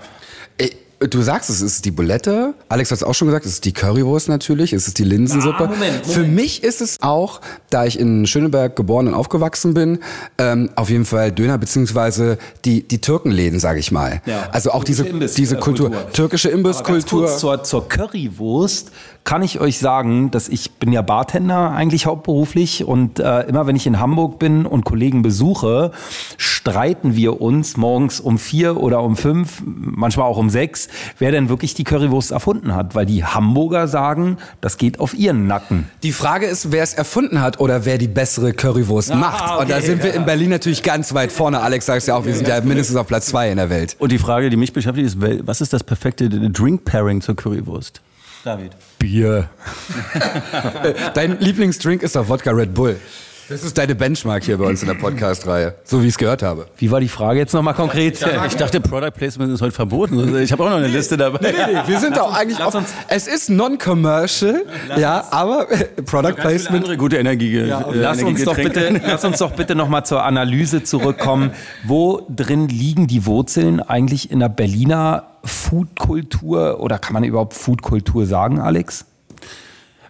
Du 1.10 1.22
sagst, 1.22 1.50
es 1.50 1.62
ist 1.62 1.86
die 1.86 1.92
Bulette. 1.92 2.54
Alex 2.70 2.92
hat 2.92 2.98
es 2.98 3.04
auch 3.04 3.14
schon 3.14 3.28
gesagt, 3.28 3.46
es 3.46 3.54
ist 3.54 3.66
die 3.66 3.74
Currywurst 3.74 4.30
natürlich, 4.30 4.74
es 4.74 4.88
ist 4.88 4.98
die 4.98 5.04
Linsensuppe. 5.04 5.66
Ah, 5.66 5.68
Moment, 5.68 5.82
Moment. 5.82 6.06
Für 6.08 6.24
mich 6.24 6.64
ist 6.64 6.82
es 6.82 6.98
auch, 7.02 7.42
da 7.70 7.86
ich 7.86 8.00
in 8.00 8.26
Schöneberg 8.26 8.76
geboren 8.76 9.08
und 9.08 9.14
aufgewachsen 9.14 9.74
bin, 9.74 10.00
ähm, 10.38 10.70
auf 10.76 10.90
jeden 10.90 11.06
Fall 11.06 11.32
Döner 11.32 11.58
beziehungsweise 11.58 12.38
die 12.64 12.88
die 12.88 13.02
Türkenläden, 13.02 13.60
sage 13.60 13.80
ich 13.80 13.92
mal. 13.92 14.22
Ja, 14.26 14.50
also 14.52 14.72
auch 14.72 14.84
diese 14.84 15.06
Imbiss, 15.06 15.34
diese 15.34 15.58
Kultur, 15.58 15.92
Kultur. 15.92 16.12
türkische 16.12 16.50
Imbisskultur. 16.50 17.28
Zur, 17.28 17.64
zur 17.64 17.88
Currywurst 17.90 18.92
kann 19.26 19.42
ich 19.42 19.60
euch 19.60 19.80
sagen, 19.80 20.30
dass 20.30 20.48
ich 20.48 20.74
bin 20.74 20.94
ja 20.94 21.02
Bartender 21.02 21.72
eigentlich 21.72 22.06
hauptberuflich 22.06 22.86
und 22.86 23.20
äh, 23.20 23.42
immer 23.42 23.66
wenn 23.66 23.76
ich 23.76 23.88
in 23.88 24.00
Hamburg 24.00 24.38
bin 24.38 24.68
und 24.68 24.86
Kollegen 24.86 25.24
besuche, 25.24 25.92
streiten 26.38 27.16
wir 27.16 27.42
uns 27.42 27.76
morgens 27.76 28.20
um 28.20 28.38
vier 28.38 28.78
oder 28.78 29.02
um 29.02 29.18
fünf, 29.18 29.64
manchmal 29.66 30.28
auch 30.28 30.38
um 30.38 30.52
sechs, 30.52 30.90
wer 31.18 31.32
denn 31.32 31.50
wirklich 31.50 31.74
die 31.74 31.84
Currywurst 31.84 32.32
erfunden 32.32 32.76
hat, 32.76 32.94
weil 32.94 33.08
die 33.08 33.26
Hamburger 33.26 33.88
sagen, 33.88 34.38
das 34.62 34.78
geht 34.78 35.00
auf 35.00 35.16
ihren 35.16 35.48
Nacken. 35.48 35.90
Die 36.04 36.12
Frage 36.12 36.46
ist, 36.46 36.72
wer 36.72 36.84
es 36.84 36.94
erfunden 36.94 37.42
hat 37.42 37.60
oder 37.60 37.84
wer 37.84 37.98
die 37.98 38.08
bessere 38.08 38.54
Currywurst 38.54 39.12
ah, 39.12 39.16
macht. 39.16 39.44
Okay, 39.44 39.62
und 39.62 39.70
da 39.72 39.82
sind 39.82 40.04
wir 40.04 40.14
in 40.14 40.26
Berlin 40.26 40.52
natürlich 40.52 40.84
ganz 40.84 41.16
weit 41.16 41.32
vorne. 41.32 41.62
Alex 41.62 41.88
sagt 41.88 42.06
ja 42.06 42.16
auch, 42.16 42.26
wir 42.26 42.36
sind 42.36 42.48
ja 42.48 42.62
mindestens 42.62 42.96
auf 42.96 43.08
Platz 43.08 43.26
zwei 43.26 43.50
in 43.50 43.58
der 43.58 43.72
Welt. 43.72 43.96
Und 43.98 44.12
die 44.12 44.20
Frage, 44.20 44.52
die 44.52 44.58
mich 44.58 44.72
beschäftigt, 44.72 45.08
ist, 45.08 45.18
was 45.48 45.62
ist 45.62 45.74
das 45.74 45.84
perfekte 45.84 46.30
Drink 46.30 46.86
Pairing 46.86 47.22
zur 47.22 47.36
Currywurst? 47.36 48.02
David. 48.44 48.74
Bier. 49.06 49.50
Dein 51.14 51.40
Lieblingsdrink 51.40 52.02
ist 52.02 52.16
doch 52.16 52.28
Wodka 52.28 52.52
Red 52.52 52.74
Bull. 52.74 53.00
Das 53.48 53.64
ist 53.64 53.78
deine 53.78 53.94
Benchmark 53.94 54.44
hier 54.44 54.58
bei 54.58 54.66
uns 54.66 54.82
in 54.82 54.88
der 54.88 54.96
Podcast-Reihe, 54.96 55.76
so 55.84 56.02
wie 56.02 56.08
ich 56.08 56.14
es 56.14 56.18
gehört 56.18 56.42
habe. 56.42 56.66
Wie 56.78 56.90
war 56.90 57.00
die 57.00 57.08
Frage 57.08 57.38
jetzt 57.38 57.54
nochmal 57.54 57.76
konkret? 57.76 58.20
Ich 58.48 58.56
dachte, 58.56 58.82
Product 58.82 59.12
Placement 59.12 59.54
ist 59.54 59.62
heute 59.62 59.72
verboten. 59.72 60.36
Ich 60.40 60.52
habe 60.52 60.64
auch 60.64 60.70
noch 60.70 60.78
eine 60.78 60.88
Liste 60.88 61.16
dabei. 61.16 61.38
Nee, 61.42 61.52
nee, 61.52 61.74
nee. 61.74 61.80
Wir 61.88 62.00
sind 62.00 62.18
doch 62.18 62.34
eigentlich 62.34 62.60
auf, 62.60 62.76
Es 63.08 63.28
ist 63.28 63.52
non-commercial, 63.52 64.66
ja, 64.98 65.26
aber 65.30 65.72
äh, 65.72 65.86
Product 66.02 66.34
Placement. 66.34 66.86
Andere 66.86 66.98
gute 66.98 67.18
Energie. 67.18 67.60
Ja, 67.60 67.82
äh, 67.82 67.96
lass, 67.96 68.24
uns 68.24 68.44
doch 68.44 68.56
bitte, 68.56 69.00
lass 69.06 69.24
uns 69.24 69.38
doch 69.38 69.52
bitte 69.52 69.76
nochmal 69.76 70.04
zur 70.08 70.24
Analyse 70.24 70.82
zurückkommen. 70.84 71.52
Wo 71.84 72.26
drin 72.36 72.68
liegen 72.68 73.06
die 73.06 73.28
Wurzeln 73.28 73.80
eigentlich 73.80 74.32
in 74.32 74.40
der 74.40 74.50
Berliner 74.50 75.28
Foodkultur 75.44 76.80
oder 76.80 76.98
kann 76.98 77.14
man 77.14 77.24
überhaupt 77.24 77.54
Foodkultur 77.54 78.26
sagen, 78.26 78.60
Alex? 78.60 79.06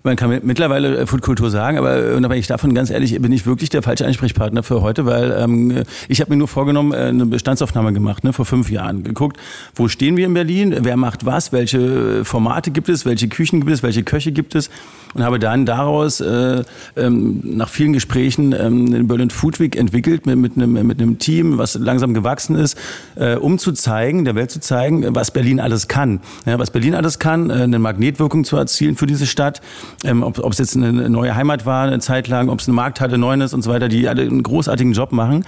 Man 0.05 0.15
kann 0.15 0.39
mittlerweile 0.43 0.99
äh, 0.99 1.05
Foodkultur 1.07 1.49
sagen, 1.49 1.77
aber 1.77 2.11
äh, 2.11 2.13
unabhängig 2.13 2.47
davon, 2.47 2.73
ganz 2.73 2.89
ehrlich, 2.89 3.19
bin 3.19 3.31
ich 3.31 3.45
wirklich 3.45 3.69
der 3.69 3.81
falsche 3.81 4.05
Ansprechpartner 4.05 4.63
für 4.63 4.81
heute, 4.81 5.05
weil 5.05 5.35
ähm, 5.37 5.83
ich 6.07 6.21
habe 6.21 6.31
mir 6.31 6.37
nur 6.37 6.47
vorgenommen, 6.47 6.93
äh, 6.93 7.07
eine 7.07 7.25
Bestandsaufnahme 7.25 7.91
gemacht, 7.91 8.23
ne, 8.23 8.31
vor 8.31 8.45
fünf 8.45 8.69
Jahren. 8.69 9.03
Geguckt, 9.03 9.37
wo 9.75 9.87
stehen 9.87 10.15
wir 10.15 10.25
in 10.25 10.33
Berlin, 10.33 10.75
wer 10.81 10.95
macht 10.95 11.25
was, 11.25 11.51
welche 11.51 12.23
Formate 12.23 12.71
gibt 12.71 12.89
es, 12.89 13.05
welche 13.05 13.27
Küchen 13.27 13.59
gibt 13.61 13.71
es, 13.71 13.83
welche 13.83 14.03
Köche 14.03 14.31
gibt 14.31 14.55
es 14.55 14.69
und 15.15 15.23
habe 15.23 15.39
dann 15.39 15.65
daraus 15.65 16.19
äh, 16.19 16.63
ähm, 16.97 17.39
nach 17.43 17.69
vielen 17.69 17.93
Gesprächen 17.93 18.53
ähm, 18.53 18.91
den 18.91 19.07
Berlin 19.07 19.29
Food 19.29 19.59
Week 19.59 19.75
entwickelt 19.75 20.25
mit, 20.25 20.37
mit, 20.37 20.57
einem, 20.57 20.73
mit 20.85 21.01
einem 21.01 21.19
Team, 21.19 21.57
was 21.57 21.75
langsam 21.75 22.13
gewachsen 22.13 22.55
ist, 22.55 22.77
äh, 23.15 23.35
um 23.35 23.57
zu 23.57 23.71
zeigen, 23.71 24.25
der 24.25 24.35
Welt 24.35 24.51
zu 24.51 24.59
zeigen, 24.59 25.15
was 25.15 25.31
Berlin 25.31 25.59
alles 25.59 25.87
kann. 25.87 26.19
Ja, 26.45 26.59
was 26.59 26.69
Berlin 26.69 26.95
alles 26.95 27.17
kann, 27.17 27.49
äh, 27.49 27.53
eine 27.53 27.79
Magnetwirkung 27.79 28.43
zu 28.43 28.57
erzielen 28.57 28.97
für 28.97 29.07
diese 29.07 29.25
Stadt, 29.25 29.61
ähm, 30.03 30.21
ob 30.21 30.51
es 30.51 30.57
jetzt 30.57 30.75
eine 30.75 31.09
neue 31.09 31.33
Heimat 31.33 31.65
war, 31.65 31.87
eine 31.87 31.99
Zeit 31.99 32.27
lang, 32.27 32.49
ob 32.49 32.59
es 32.59 32.67
eine 32.67 32.75
Markthalle, 32.75 33.17
Neunes 33.17 33.53
und 33.53 33.61
so 33.61 33.71
weiter, 33.71 33.87
die 33.87 34.09
alle 34.09 34.23
einen 34.23 34.43
großartigen 34.43 34.91
Job 34.91 35.13
machen. 35.13 35.45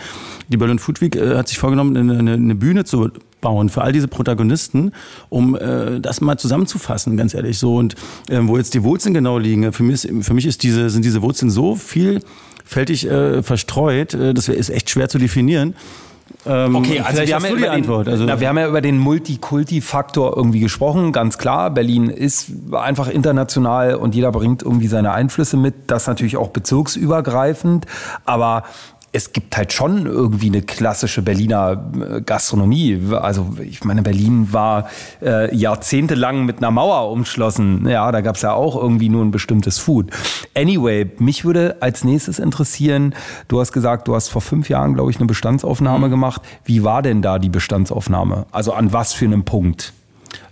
Die 0.48 0.58
Berlin 0.58 0.80
Food 0.80 1.02
Week 1.02 1.16
äh, 1.18 1.36
hat 1.36 1.50
sich 1.50 1.60
vorgenommen, 1.60 1.98
eine, 1.98 2.34
eine 2.34 2.56
Bühne 2.56 2.86
zu 2.86 3.10
bauen 3.42 3.70
für 3.70 3.82
all 3.82 3.92
diese 3.92 4.08
Protagonisten, 4.08 4.92
um 5.30 5.56
äh, 5.56 6.00
das 6.00 6.22
mal 6.22 6.38
zusammenzufassen, 6.38 7.18
ganz 7.18 7.34
ehrlich 7.34 7.58
so. 7.58 7.76
Und 7.76 7.96
äh, 8.30 8.40
wo 8.42 8.58
jetzt 8.58 8.74
die 8.74 8.84
Wurzeln 8.84 9.14
genau 9.14 9.38
liegen, 9.38 9.72
für 9.74 9.84
mich, 9.84 10.06
ist, 10.06 10.26
für 10.26 10.34
mich 10.34 10.46
ist 10.46 10.64
diese, 10.64 10.90
sind 10.90 11.06
diese 11.06 11.22
Wurzeln 11.22 11.50
so 11.50 11.76
vielfältig 11.76 13.10
äh, 13.10 13.44
verstreut, 13.44 14.14
äh, 14.14 14.34
das 14.34 14.48
ist 14.50 14.70
echt 14.70 14.90
schwer 14.90 15.10
zu 15.10 15.18
definieren. 15.18 15.76
Ähm, 16.46 16.76
okay, 16.76 17.00
also 17.00 17.22
wir 17.22 17.36
haben, 17.36 17.46
ja 17.46 17.52
über 17.52 17.70
den, 17.76 18.08
also 18.10 18.26
na, 18.26 18.40
wir 18.40 18.50
haben 18.50 18.58
ja 18.58 18.68
über 18.68 18.82
den 18.82 18.98
Multikulti-Faktor 18.98 20.36
irgendwie 20.36 20.60
gesprochen, 20.60 21.12
ganz 21.12 21.38
klar. 21.38 21.72
Berlin 21.72 22.10
ist 22.10 22.52
einfach 22.72 23.08
international 23.08 23.96
und 23.96 24.16
jeder 24.16 24.32
bringt 24.32 24.64
irgendwie 24.64 24.88
seine 24.88 25.12
Einflüsse 25.12 25.58
mit. 25.58 25.76
Das 25.88 26.08
natürlich 26.08 26.38
auch 26.38 26.50
bezirksübergreifend. 26.50 27.86
Aber 28.26 28.64
es 29.14 29.32
gibt 29.32 29.56
halt 29.56 29.74
schon 29.74 30.06
irgendwie 30.06 30.48
eine 30.48 30.62
klassische 30.62 31.22
Berliner 31.22 31.92
äh, 32.00 32.22
Gastronomie. 32.22 33.02
Also 33.14 33.56
ich 33.62 33.84
meine, 33.84 34.02
Berlin 34.02 34.52
war 34.52 34.90
äh, 35.22 35.56
jahrzehntelang 35.56 36.46
mit 36.46 36.58
einer 36.58 36.72
Mauer 36.72 37.12
umschlossen. 37.12 37.88
Ja, 37.88 38.12
da 38.12 38.22
gab 38.22 38.36
es 38.36 38.42
ja 38.42 38.54
auch 38.54 38.76
irgendwie 38.76 39.10
nur 39.10 39.24
ein 39.24 39.32
bestimmtes 39.32 39.80
Food. 39.80 40.12
Anyway, 40.56 41.10
mich 41.20 41.46
würde 41.46 41.78
als 41.80 42.04
nächstes 42.04 42.40
interessieren, 42.40 43.16
du 43.48 43.60
hast 43.60 43.72
gesagt, 43.72 44.08
du 44.08 44.16
hast 44.16 44.28
vor 44.28 44.42
fünf 44.42 44.70
Jahren, 44.70 44.94
glaube 44.94 45.10
ich, 45.10 45.18
eine 45.18 45.26
Bestandsaufnahme 45.26 46.08
mhm. 46.08 46.12
gemacht. 46.12 46.42
Wie 46.66 46.84
war 46.84 47.02
denn 47.02 47.22
da 47.22 47.40
die 47.40 47.50
Bestandsaufnahme? 47.50 48.46
Also 48.52 48.74
an 48.74 48.94
was 48.94 49.14
für 49.14 49.26
einem 49.26 49.46
Punkt? 49.46 49.94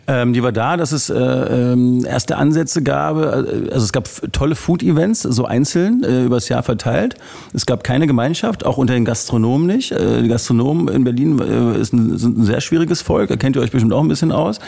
Ähm, 0.07 0.33
die 0.33 0.43
war 0.43 0.51
da, 0.51 0.77
dass 0.77 0.91
es 0.91 1.09
äh, 1.09 1.15
ähm, 1.15 2.05
erste 2.05 2.37
Ansätze 2.37 2.83
gab. 2.83 3.17
Äh, 3.17 3.71
also 3.71 3.85
es 3.85 3.91
gab 3.91 4.07
tolle 4.31 4.55
Food-Events, 4.55 5.23
so 5.23 5.45
einzeln, 5.45 6.03
äh, 6.03 6.25
übers 6.25 6.47
Jahr 6.47 6.61
verteilt. 6.61 7.15
Es 7.53 7.65
gab 7.65 7.83
keine 7.83 8.05
Gemeinschaft, 8.05 8.65
auch 8.65 8.77
unter 8.77 8.93
den 8.93 9.03
Gastronomen 9.03 9.65
nicht. 9.65 9.91
Äh, 9.91 10.21
die 10.21 10.27
Gastronomen 10.27 10.89
in 10.89 11.03
Berlin 11.03 11.39
äh, 11.39 11.79
ist 11.79 11.93
ein, 11.93 12.17
sind 12.17 12.37
ein 12.37 12.45
sehr 12.45 12.61
schwieriges 12.61 13.01
Volk, 13.01 13.29
da 13.29 13.35
kennt 13.35 13.55
ihr 13.55 13.63
euch 13.63 13.71
bestimmt 13.71 13.93
auch 13.93 14.01
ein 14.01 14.07
bisschen 14.07 14.31
aus. 14.31 14.59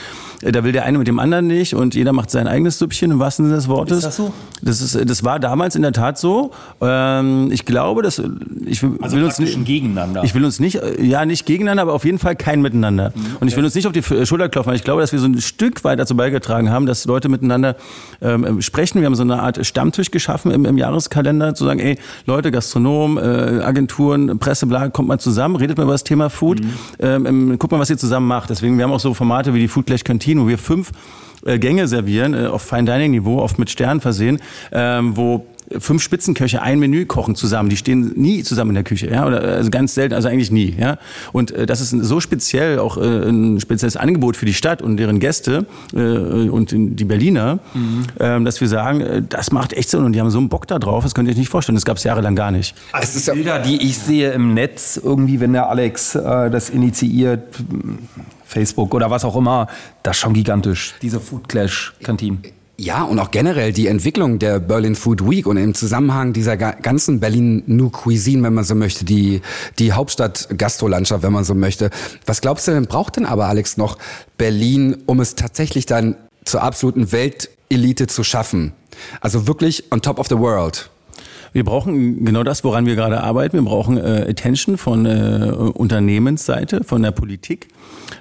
Äh, 0.41 0.51
da 0.51 0.63
will 0.63 0.71
der 0.71 0.85
eine 0.85 0.97
mit 0.97 1.07
dem 1.07 1.19
anderen 1.19 1.45
nicht 1.45 1.75
und 1.75 1.93
jeder 1.93 2.13
macht 2.13 2.31
sein 2.31 2.47
eigenes 2.47 2.79
Süppchen 2.79 3.11
im 3.11 3.19
wahrsten 3.19 3.45
Sinne 3.45 3.57
des 3.57 3.67
Wortes. 3.67 3.97
Ist 3.97 4.05
das 4.05 4.15
so? 4.15 4.33
Das, 4.63 4.81
ist, 4.81 5.07
das 5.07 5.23
war 5.23 5.39
damals 5.39 5.75
in 5.75 5.83
der 5.83 5.93
Tat 5.93 6.17
so. 6.17 6.49
Ähm, 6.81 7.51
ich 7.51 7.65
glaube, 7.65 8.01
dass 8.01 8.19
ich 8.65 8.81
will, 8.81 8.97
also 9.01 9.15
will 9.15 9.23
uns 9.23 9.37
nicht 9.37 9.63
gegeneinander. 9.65 10.23
Ich 10.23 10.33
will 10.33 10.43
uns 10.43 10.59
nicht, 10.59 10.81
ja 10.99 11.25
nicht 11.25 11.45
gegeneinander, 11.45 11.83
aber 11.83 11.93
auf 11.93 12.05
jeden 12.05 12.17
Fall 12.17 12.35
kein 12.35 12.61
Miteinander. 12.61 13.11
Mhm, 13.13 13.21
okay. 13.21 13.37
Und 13.39 13.47
ich 13.49 13.55
will 13.55 13.63
uns 13.63 13.75
nicht 13.75 13.85
auf 13.85 13.93
die 13.93 14.01
Schulter 14.01 14.49
klopfen, 14.49 14.71
weil 14.71 14.77
ich 14.77 14.83
glaube, 14.83 15.01
dass 15.01 15.11
wir 15.11 15.19
so 15.19 15.26
ein 15.27 15.41
Stück 15.41 15.83
weit 15.83 15.99
dazu 15.99 16.15
beigetragen 16.15 16.69
haben, 16.69 16.85
dass 16.85 17.05
Leute 17.05 17.29
miteinander 17.29 17.75
ähm, 18.21 18.61
sprechen. 18.61 18.99
Wir 18.99 19.05
haben 19.05 19.15
so 19.15 19.23
eine 19.23 19.41
Art 19.41 19.65
Stammtisch 19.65 20.11
geschaffen 20.11 20.51
im, 20.51 20.65
im 20.65 20.77
Jahreskalender, 20.77 21.55
zu 21.55 21.65
sagen, 21.65 21.79
ey, 21.79 21.97
Leute, 22.25 22.51
Gastronomen, 22.51 23.17
äh, 23.17 23.63
Agenturen, 23.63 24.39
Presse, 24.39 24.65
bla, 24.65 24.89
kommt 24.89 25.07
mal 25.07 25.19
zusammen, 25.19 25.55
redet 25.55 25.77
mal 25.77 25.83
über 25.83 25.93
das 25.93 26.03
Thema 26.03 26.29
Food, 26.29 26.61
mhm. 26.61 26.73
ähm, 26.99 27.59
guckt 27.59 27.71
mal, 27.71 27.79
was 27.79 27.89
ihr 27.89 27.97
zusammen 27.97 28.27
macht. 28.27 28.49
Deswegen, 28.49 28.77
wir 28.77 28.83
haben 28.83 28.91
auch 28.91 28.99
so 28.99 29.13
Formate 29.13 29.53
wie 29.53 29.59
die 29.59 29.67
Foodblech 29.67 30.03
Canteen, 30.03 30.39
wo 30.41 30.47
wir 30.47 30.57
fünf 30.57 30.91
äh, 31.45 31.59
Gänge 31.59 31.87
servieren, 31.87 32.33
äh, 32.33 32.47
auf 32.47 32.61
Fine 32.61 32.85
Dining 32.85 33.11
Niveau, 33.11 33.39
oft 33.39 33.59
mit 33.59 33.69
Sternen 33.69 34.01
versehen, 34.01 34.39
ähm, 34.71 35.15
wo 35.15 35.45
fünf 35.77 36.01
Spitzenköche 36.01 36.61
ein 36.61 36.79
Menü 36.79 37.05
kochen 37.05 37.35
zusammen. 37.35 37.69
Die 37.69 37.77
stehen 37.77 38.13
nie 38.15 38.43
zusammen 38.43 38.71
in 38.71 38.75
der 38.75 38.83
Küche, 38.83 39.09
ja, 39.09 39.25
oder 39.25 39.41
also 39.41 39.69
ganz 39.69 39.93
selten, 39.93 40.13
also 40.13 40.27
eigentlich 40.29 40.51
nie, 40.51 40.75
ja. 40.79 40.97
Und 41.33 41.51
äh, 41.51 41.65
das 41.65 41.81
ist 41.81 41.89
so 41.89 42.19
speziell 42.19 42.79
auch 42.79 42.97
äh, 42.97 43.29
ein 43.29 43.59
spezielles 43.59 43.97
Angebot 43.97 44.37
für 44.37 44.45
die 44.45 44.53
Stadt 44.53 44.81
und 44.81 44.97
deren 44.97 45.19
Gäste 45.19 45.65
äh, 45.93 45.97
und 45.97 46.71
die 46.73 47.05
Berliner, 47.05 47.59
mhm. 47.73 48.05
ähm, 48.19 48.45
dass 48.45 48.61
wir 48.61 48.67
sagen, 48.67 49.01
äh, 49.01 49.21
das 49.27 49.51
macht 49.51 49.73
echt 49.73 49.89
Sinn 49.89 50.03
und 50.03 50.13
die 50.13 50.21
haben 50.21 50.29
so 50.29 50.39
einen 50.39 50.49
Bock 50.49 50.67
da 50.67 50.79
drauf. 50.79 51.03
Das 51.03 51.13
könnt 51.13 51.27
ihr 51.27 51.31
euch 51.31 51.37
nicht 51.37 51.49
vorstellen. 51.49 51.75
Das 51.75 51.85
gab 51.85 51.97
es 51.97 52.03
jahrelang 52.03 52.35
gar 52.35 52.51
nicht. 52.51 52.75
Also 52.91 53.19
die 53.19 53.37
Bilder, 53.37 53.59
die 53.59 53.81
ich 53.81 53.97
sehe 53.97 54.31
im 54.31 54.53
Netz, 54.53 54.99
irgendwie, 55.01 55.39
wenn 55.39 55.53
der 55.53 55.69
Alex 55.69 56.15
äh, 56.15 56.49
das 56.49 56.69
initiiert. 56.69 57.57
Facebook 58.47 58.93
oder 58.95 59.11
was 59.11 59.25
auch 59.25 59.35
immer, 59.35 59.67
das 60.03 60.15
ist 60.15 60.21
schon 60.21 60.33
gigantisch, 60.33 60.95
diese 61.01 61.19
Food 61.19 61.49
Clash 61.49 61.93
Kantinen. 62.01 62.41
Ja, 62.79 63.03
und 63.03 63.17
auch 63.17 63.31
generell 63.31 63.73
die 63.73 63.87
Entwicklung 63.87 64.37
der 64.37 64.59
Berlin 64.59 64.93
Food 64.95 65.27
Week 65.27 65.47
und 65.47 65.57
im 65.57 65.73
Zusammenhang 65.73 66.33
dieser 66.33 66.57
ganzen 66.57 67.19
Berlin 67.19 67.63
New 67.65 67.89
Cuisine, 67.89 68.43
wenn 68.43 68.53
man 68.53 68.65
so 68.65 68.75
möchte, 68.75 69.03
die, 69.03 69.41
die 69.79 69.93
Hauptstadt 69.93 70.47
Gastrolandschaft, 70.55 71.23
wenn 71.23 71.33
man 71.33 71.43
so 71.43 71.55
möchte. 71.55 71.89
Was 72.27 72.39
glaubst 72.39 72.67
du 72.67 72.71
denn, 72.71 72.85
braucht 72.85 73.15
denn 73.15 73.25
aber 73.25 73.47
Alex 73.47 73.77
noch 73.77 73.97
Berlin, 74.37 74.95
um 75.07 75.19
es 75.19 75.33
tatsächlich 75.33 75.87
dann 75.87 76.17
zur 76.45 76.61
absoluten 76.61 77.11
Weltelite 77.11 78.05
zu 78.05 78.23
schaffen? 78.23 78.73
Also 79.21 79.47
wirklich 79.47 79.91
on 79.91 80.03
top 80.03 80.19
of 80.19 80.27
the 80.27 80.37
world. 80.37 80.91
Wir 81.53 81.63
brauchen 81.63 82.25
genau 82.25 82.43
das, 82.43 82.63
woran 82.63 82.85
wir 82.85 82.95
gerade 82.95 83.23
arbeiten. 83.23 83.57
Wir 83.57 83.63
brauchen 83.63 83.97
äh, 83.97 84.25
Attention 84.29 84.77
von 84.77 85.05
äh, 85.05 85.51
Unternehmensseite, 85.73 86.83
von 86.83 87.01
der 87.01 87.11
Politik, 87.11 87.67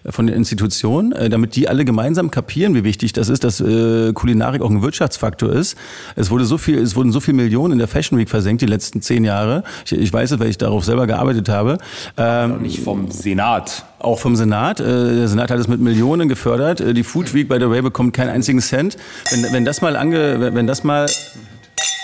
äh, 0.05 0.13
von 0.13 0.27
den 0.27 0.37
Institutionen, 0.37 1.13
äh, 1.13 1.29
damit 1.29 1.57
die 1.57 1.69
alle 1.69 1.85
gemeinsam 1.85 2.31
kapieren, 2.31 2.75
wie 2.75 2.85
wichtig 2.85 3.13
das 3.13 3.29
ist, 3.29 3.45
dass 3.45 3.61
äh, 3.61 4.13
Kulinarik 4.13 4.63
auch 4.63 4.71
ein 4.71 4.83
Wirtschaftsfaktor 4.83 5.53
ist. 5.53 5.77
Es 6.15 6.31
wurde 6.31 6.45
so 6.45 6.59
viel, 6.59 6.79
es 6.79 6.97
wurden 6.97 7.13
so 7.13 7.21
viele 7.21 7.37
Millionen 7.37 7.73
in 7.73 7.79
der 7.79 7.89
Fashion 7.89 8.19
Week 8.19 8.29
versenkt 8.29 8.63
die 8.63 8.67
letzten 8.67 9.03
zehn 9.03 9.25
Jahre. 9.25 9.65
Ich, 9.85 9.93
ich 9.93 10.13
weiß 10.13 10.33
es, 10.33 10.39
weil 10.39 10.49
ich 10.49 10.59
darauf 10.59 10.85
selber 10.85 11.07
gearbeitet 11.07 11.49
habe. 11.49 11.79
Ähm, 12.17 12.63
nicht 12.63 12.81
vom 12.81 13.11
Senat. 13.11 13.85
Auch 13.99 14.19
vom 14.19 14.37
Senat. 14.37 14.81
Äh, 14.81 14.85
der 14.85 15.29
Senat 15.29 15.51
hat 15.51 15.59
es 15.59 15.69
mit 15.69 15.81
Millionen 15.81 16.29
gefördert. 16.29 16.81
Äh, 16.81 16.95
die 16.95 17.03
Food 17.03 17.35
Week, 17.35 17.49
by 17.49 17.57
the 17.59 17.69
way, 17.69 17.83
bekommt 17.83 18.15
keinen 18.15 18.31
einzigen 18.31 18.61
Cent. 18.61 18.97
Wenn, 19.31 19.53
wenn 19.53 19.65
das 19.65 19.81
mal 19.81 19.97
ange, 19.97 20.55
wenn 20.55 20.67
das 20.67 20.85
mal 20.85 21.07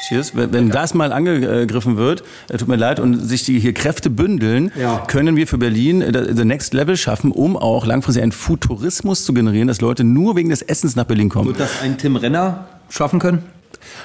Cheers. 0.03 0.35
Wenn, 0.35 0.53
wenn 0.53 0.71
das 0.71 0.95
mal 0.95 1.13
angegriffen 1.13 1.97
wird, 1.97 2.25
äh, 2.49 2.57
tut 2.57 2.69
mir 2.69 2.77
leid, 2.77 2.99
und 2.99 3.21
sich 3.21 3.45
die 3.45 3.61
hier 3.61 3.73
Kräfte 3.73 4.11
bündeln, 4.11 4.73
ja. 4.79 5.05
können 5.07 5.37
wir 5.37 5.47
für 5.47 5.59
Berlin 5.59 6.03
äh, 6.03 6.35
the 6.35 6.45
next 6.45 6.75
level 6.75 6.97
schaffen, 6.97 7.31
um 7.31 7.57
auch 7.57 7.87
langfristig 7.87 8.23
einen 8.23 8.33
Futurismus 8.33 9.25
zu 9.25 9.33
generieren, 9.33 9.69
dass 9.69 9.81
Leute 9.81 10.05
nur 10.05 10.35
wegen 10.37 10.51
des 10.51 10.63
Essens 10.63 10.97
nach 10.97 11.05
Berlin 11.05 11.29
kommen. 11.29 11.47
Wird 11.47 11.61
das 11.61 11.81
ein 11.83 11.99
Tim 11.99 12.17
Renner 12.17 12.67
schaffen 12.89 13.21
können? 13.21 13.45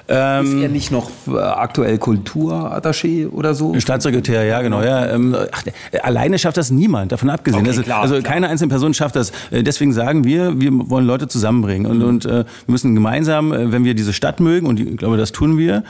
Ähm, 0.08 0.46
ist 0.46 0.54
er 0.64 0.70
nicht 0.70 0.92
noch 0.92 1.10
äh, 1.28 1.38
aktuell 1.38 1.98
Kulturattaché 1.98 3.30
oder 3.30 3.54
so? 3.54 3.78
Staatssekretär, 3.80 4.44
ja, 4.44 4.62
genau. 4.62 4.82
Ja, 4.82 5.08
ähm, 5.08 5.36
ach, 5.52 5.64
alleine 6.04 6.40
schafft 6.40 6.58
das 6.58 6.72
niemand, 6.72 7.12
davon 7.12 7.30
abgesehen. 7.30 7.62
Okay, 7.62 7.70
also, 7.70 7.84
klar, 7.84 8.02
also 8.02 8.16
klar. 8.16 8.34
keine 8.34 8.50
einzelne 8.50 8.70
Person 8.70 8.94
schafft 8.94 9.16
das. 9.16 9.32
Äh, 9.52 9.64
deswegen 9.64 9.94
sagen 9.94 10.24
wir, 10.24 10.60
wir 10.60 10.72
wollen 10.90 11.06
Leute 11.06 11.28
zusammenbringen. 11.28 11.90
Und, 11.90 12.02
und 12.02 12.26
äh, 12.26 12.30
wir 12.30 12.46
müssen 12.68 12.96
gemeinsam, 12.96 13.52
äh, 13.52 13.72
wenn 13.72 13.84
wir 13.84 13.94
diese 13.94 14.14
Stadt 14.14 14.40
mögen, 14.40 14.68
und 14.68 14.80
ich 14.80 14.98
glaube, 14.98 15.18
das 15.18 15.32
tun 15.32 15.58
wir, 15.58 15.84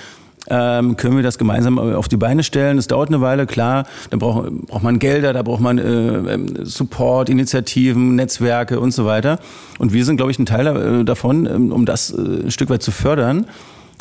ähm, 0.50 0.96
können 0.96 1.18
wir 1.18 1.24
das 1.24 1.38
gemeinsam 1.38 1.78
auf 1.78 2.08
die 2.08 2.18
Beine 2.18 2.44
stellen. 2.44 2.78
Das 2.78 2.88
dauert 2.88 3.10
eine 3.10 3.22
Weile, 3.22 3.46
klar. 3.46 3.86
Da 4.10 4.18
braucht, 4.18 4.50
braucht 4.68 4.84
man 4.84 4.98
Gelder, 5.00 5.34
da 5.34 5.44
braucht 5.44 5.60
man 5.60 5.78
äh, 5.78 5.84
ähm, 5.84 6.48
Support, 6.64 7.30
Initiativen, 7.30 8.16
Netzwerke 8.16 8.80
und 8.80 8.92
so 8.92 9.06
weiter. 9.06 9.40
Und 9.78 9.94
wir 9.94 10.06
sind, 10.06 10.18
glaube 10.18 10.32
ich, 10.32 10.40
ein 10.40 10.46
Teil 10.46 11.04
davon, 11.04 11.46
ähm, 11.46 11.72
um 11.72 11.86
das 11.86 12.12
ein 12.12 12.50
Stück 12.52 12.70
weit 12.70 12.82
zu 12.82 12.92
fördern. 12.92 13.46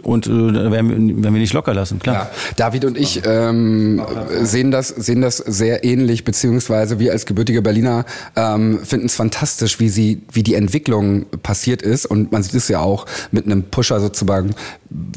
Und 0.02 0.26
äh, 0.26 0.30
werden 0.30 1.22
wir 1.22 1.30
nicht 1.30 1.52
locker 1.52 1.74
lassen, 1.74 1.98
klar. 1.98 2.14
Ja, 2.14 2.30
David 2.56 2.84
und 2.84 2.96
ich 2.96 3.22
ähm, 3.24 4.02
sehen, 4.42 4.70
das, 4.70 4.88
sehen 4.88 5.20
das 5.20 5.38
sehr 5.38 5.84
ähnlich, 5.84 6.22
beziehungsweise 6.22 6.98
wir 6.98 7.12
als 7.12 7.26
gebürtige 7.26 7.62
Berliner 7.62 8.04
ähm, 8.36 8.78
finden 8.84 9.06
es 9.06 9.16
fantastisch, 9.16 9.80
wie, 9.80 9.88
sie, 9.88 10.22
wie 10.30 10.42
die 10.42 10.54
Entwicklung 10.54 11.26
passiert 11.42 11.82
ist. 11.82 12.06
Und 12.06 12.30
man 12.30 12.42
sieht 12.42 12.54
es 12.54 12.68
ja 12.68 12.80
auch 12.80 13.06
mit 13.32 13.46
einem 13.46 13.64
Pusher 13.64 14.00
sozusagen 14.00 14.54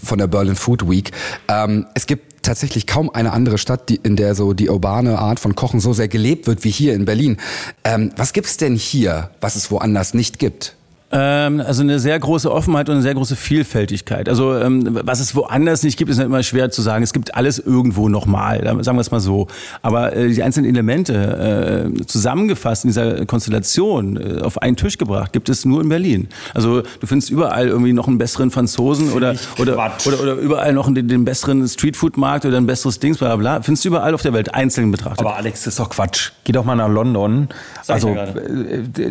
von 0.04 0.18
der 0.18 0.28
Berlin 0.28 0.56
Food 0.56 0.90
Week. 0.90 1.12
Ähm, 1.50 1.86
es 1.94 2.08
gibt 2.08 2.30
tatsächlich 2.42 2.88
kaum 2.88 3.10
eine 3.10 3.32
andere 3.34 3.58
Stadt, 3.58 3.90
die, 3.90 3.98
in 4.02 4.16
der 4.16 4.34
so 4.34 4.54
die 4.54 4.70
urbane 4.70 5.20
Art 5.20 5.40
von 5.40 5.56
Kochen 5.56 5.80
so 5.80 5.94
sehr 5.94 6.08
gelebt 6.08 6.48
wird 6.48 6.64
wie 6.64 6.72
hier 6.72 6.94
in 6.94 7.06
Berlin. 7.06 7.38
Ähm, 7.84 8.12
was 8.16 8.34
gibt's 8.34 8.58
denn 8.58 8.76
hier, 8.76 9.30
was 9.42 9.56
es 9.56 9.70
woanders 9.70 10.14
nicht 10.14 10.40
gibt? 10.40 10.76
Ähm, 11.12 11.62
also 11.66 11.82
eine 11.82 12.00
sehr 12.00 12.20
große 12.20 12.52
Offenheit 12.52 12.88
und 12.88 12.96
eine 12.96 13.02
sehr 13.02 13.16
große 13.16 13.36
Vielfältigkeit. 13.36 14.30
Also 14.30 14.56
ähm, 14.56 15.00
was 15.04 15.20
es 15.20 15.36
woanders 15.36 15.82
nicht 15.82 15.98
gibt, 15.98 16.12
ist 16.12 16.20
immer 16.20 16.44
schwer 16.44 16.70
zu 16.70 16.84
sagen. 16.84 17.04
Es 17.04 17.14
gibt 17.14 17.34
alles 17.34 17.58
irgendwo 17.58 18.10
nochmal, 18.10 18.64
sagen 18.84 18.98
wir 18.98 19.02
es 19.02 19.10
mal 19.10 19.20
so. 19.20 19.48
Aber 19.82 20.16
äh, 20.16 20.30
die 20.30 20.44
einzelnen 20.44 20.70
Elemente 20.70 21.92
äh, 21.98 22.06
zusammengefasst 22.06 22.86
in 22.86 22.90
dieser 22.90 23.26
Konstellation 23.26 24.18
äh, 24.18 24.42
auf 24.42 24.62
einen 24.62 24.76
Tisch 24.76 25.00
gebracht, 25.00 25.34
gibt 25.34 25.50
es 25.50 25.66
nur 25.66 25.82
in 25.82 25.90
Berlin. 25.90 26.28
Also 26.54 26.82
du 26.82 27.08
findest 27.08 27.32
überall 27.32 27.68
irgendwie 27.68 27.94
noch 27.94 28.08
einen 28.08 28.20
besseren 28.20 28.52
Franzosen 28.52 29.12
oder 29.12 29.34
oder, 29.58 29.92
oder, 30.06 30.22
oder 30.22 30.34
überall 30.36 30.74
noch 30.74 30.94
den, 30.94 31.08
den 31.08 31.26
besseren 31.26 31.68
Streetfood-Markt 31.68 32.46
oder 32.46 32.58
ein 32.58 32.68
besseres 32.68 33.00
Dings, 33.00 33.18
bla 33.18 33.36
bla. 33.36 33.62
Findest 33.64 33.84
du 33.84 33.90
überall 33.90 34.14
auf 34.14 34.22
der 34.22 34.34
Welt 34.34 34.54
einzeln 34.54 34.92
betrachtet. 34.92 35.22
Aber 35.22 35.36
Alex, 35.36 35.64
das 35.64 35.74
ist 35.74 35.80
doch 35.80 35.90
Quatsch. 35.90 36.32
Geh 36.44 36.52
doch 36.52 36.66
mal 36.66 36.76
nach 36.76 36.90
London. 36.90 37.50
Sag 37.82 37.96
also 37.96 38.16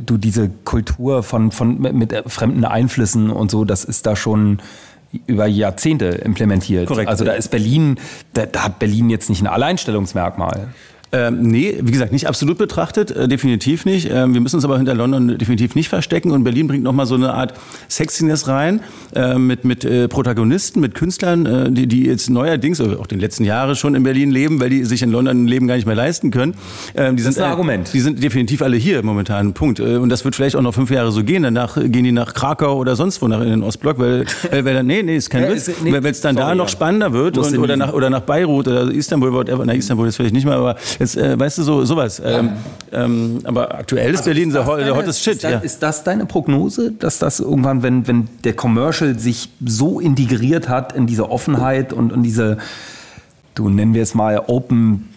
du 0.07 0.17
diese 0.17 0.51
Kultur 0.65 1.25
von 1.25 1.51
von 1.51 1.88
mit 1.93 2.15
fremden 2.27 2.65
Einflüssen 2.65 3.31
und 3.31 3.51
so, 3.51 3.65
das 3.65 3.85
ist 3.85 4.07
da 4.07 4.17
schon 4.17 4.61
über 5.27 5.47
Jahrzehnte 5.47 6.07
implementiert. 6.07 6.87
Korrekt. 6.87 7.09
Also 7.09 7.25
da 7.25 7.33
ist 7.33 7.49
Berlin, 7.49 7.99
da, 8.35 8.47
da 8.47 8.65
hat 8.65 8.79
Berlin 8.79 9.11
jetzt 9.11 9.31
nicht 9.31 9.41
ein 9.41 9.47
Alleinstellungsmerkmal. 9.47 10.69
Ähm, 11.11 11.41
nee, 11.41 11.79
wie 11.81 11.91
gesagt, 11.91 12.13
nicht 12.13 12.29
absolut 12.29 12.59
betrachtet, 12.59 13.11
äh, 13.11 13.29
definitiv 13.29 13.87
nicht. 13.87 14.11
Ähm, 14.11 14.35
wir 14.35 14.41
müssen 14.43 14.57
uns 14.57 14.65
aber 14.65 14.77
hinter 14.77 14.95
London 14.95 15.39
definitiv 15.39 15.75
nicht 15.75 15.89
verstecken 15.89 16.31
und 16.31 16.45
Berlin 16.45 16.69
bringt 16.69 16.85
nochmal 16.85 17.07
so 17.07 17.15
eine 17.15 17.33
Art 17.33 17.55
Sexiness 17.89 18.47
rein 18.47 18.81
äh, 19.15 19.39
mit, 19.39 19.65
mit 19.65 19.85
äh, 19.85 20.07
Protagonisten, 20.09 20.81
mit 20.81 20.95
Künstlern, 20.95 21.47
äh, 21.47 21.71
die, 21.71 21.87
die 21.87 22.05
jetzt 22.05 22.29
neuerdings, 22.29 22.81
auch 22.81 23.07
den 23.07 23.21
letzten 23.21 23.45
Jahre 23.45 23.75
schon 23.75 23.95
in 23.95 24.03
Berlin 24.03 24.31
leben, 24.31 24.61
weil 24.61 24.69
die 24.69 24.85
sich 24.85 25.03
in 25.03 25.11
London 25.11 25.45
ein 25.45 25.47
Leben 25.47 25.67
gar 25.67 25.77
nicht 25.77 25.87
mehr 25.87 25.97
leisten 25.97 26.31
können. 26.31 26.55
Ähm, 26.95 27.17
die 27.17 27.23
das 27.23 27.35
sind, 27.35 27.43
ist 27.43 27.47
ein 27.47 27.51
Argument. 27.51 27.91
Die 27.95 28.01
sind 28.01 28.23
definitiv 28.23 28.61
alle 28.61 28.77
hier 28.77 29.03
momentan, 29.03 29.55
Punkt. 29.55 29.81
Äh, 29.81 29.97
und 29.97 30.11
das 30.11 30.27
wird 30.27 30.37
vielleicht 30.37 30.57
auch 30.57 30.63
noch 30.63 30.75
fünf 30.75 30.91
Jahre 30.91 31.11
so 31.11 31.25
gehen. 31.25 31.43
Danach 31.43 31.77
gehen 31.77 32.05
die 32.05 32.13
nach 32.13 32.35
Krakau 32.35 32.77
oder 32.77 32.97
sonst 32.97 33.23
wo 33.23 33.29
nach 33.29 33.41
in 33.41 33.49
den 33.49 33.63
Ostblock, 33.63 33.99
weil, 33.99 34.27
weil, 34.51 34.65
weil 34.65 34.85
nee, 34.85 35.03
nee, 35.03 35.17
ist 35.17 35.31
kein 35.31 35.45
ja, 35.45 35.51
Witz, 35.51 35.71
nee, 35.83 35.91
weil 35.93 36.05
es 36.05 36.21
dann 36.21 36.37
sorry, 36.37 36.49
da 36.49 36.55
noch 36.55 36.69
spannender 36.69 37.15
wird 37.15 37.39
und, 37.39 37.59
oder, 37.59 37.77
nach, 37.79 37.95
oder 37.95 38.11
nach 38.11 38.21
Beirut 38.21 38.69
oder 38.69 38.91
Istanbul, 38.91 39.33
whatever. 39.33 39.65
Na, 39.65 39.73
Istanbul 39.73 40.07
ist 40.07 40.17
vielleicht 40.17 40.35
nicht 40.35 40.45
mehr, 40.45 40.57
aber 40.57 40.77
Jetzt, 40.99 41.17
äh, 41.17 41.39
weißt 41.39 41.59
du, 41.59 41.63
so 41.63 41.85
sowas. 41.85 42.19
Ja. 42.19 42.39
Ähm, 42.39 42.53
ähm, 42.93 43.39
aber 43.45 43.75
aktuell 43.75 44.13
ist 44.13 44.21
also 44.21 44.31
Berlin 44.31 44.53
der 44.53 44.65
deine, 44.65 44.97
hottest 44.97 45.23
Shit. 45.23 45.35
Ist, 45.35 45.45
das, 45.45 45.53
ja. 45.53 45.59
ist 45.59 45.83
das 45.83 46.05
deine 46.05 46.27
Prognose, 46.27 46.93
dass 46.93 47.19
das 47.19 47.41
irgendwann, 47.41 47.83
wenn, 47.83 48.07
wenn 48.09 48.29
der 48.45 48.55
Commercial 48.55 49.19
sich 49.19 49.51
so 49.65 50.01
integriert 50.01 50.69
hat 50.69 50.95
in 50.95 51.07
diese 51.07 51.31
Offenheit 51.31 51.93
und 51.93 52.13
in 52.13 52.23
diese, 52.23 52.59
du 53.55 53.69
nennen 53.69 53.95
wir 53.95 54.03
es 54.03 54.15
mal 54.15 54.43
Open 54.47 55.09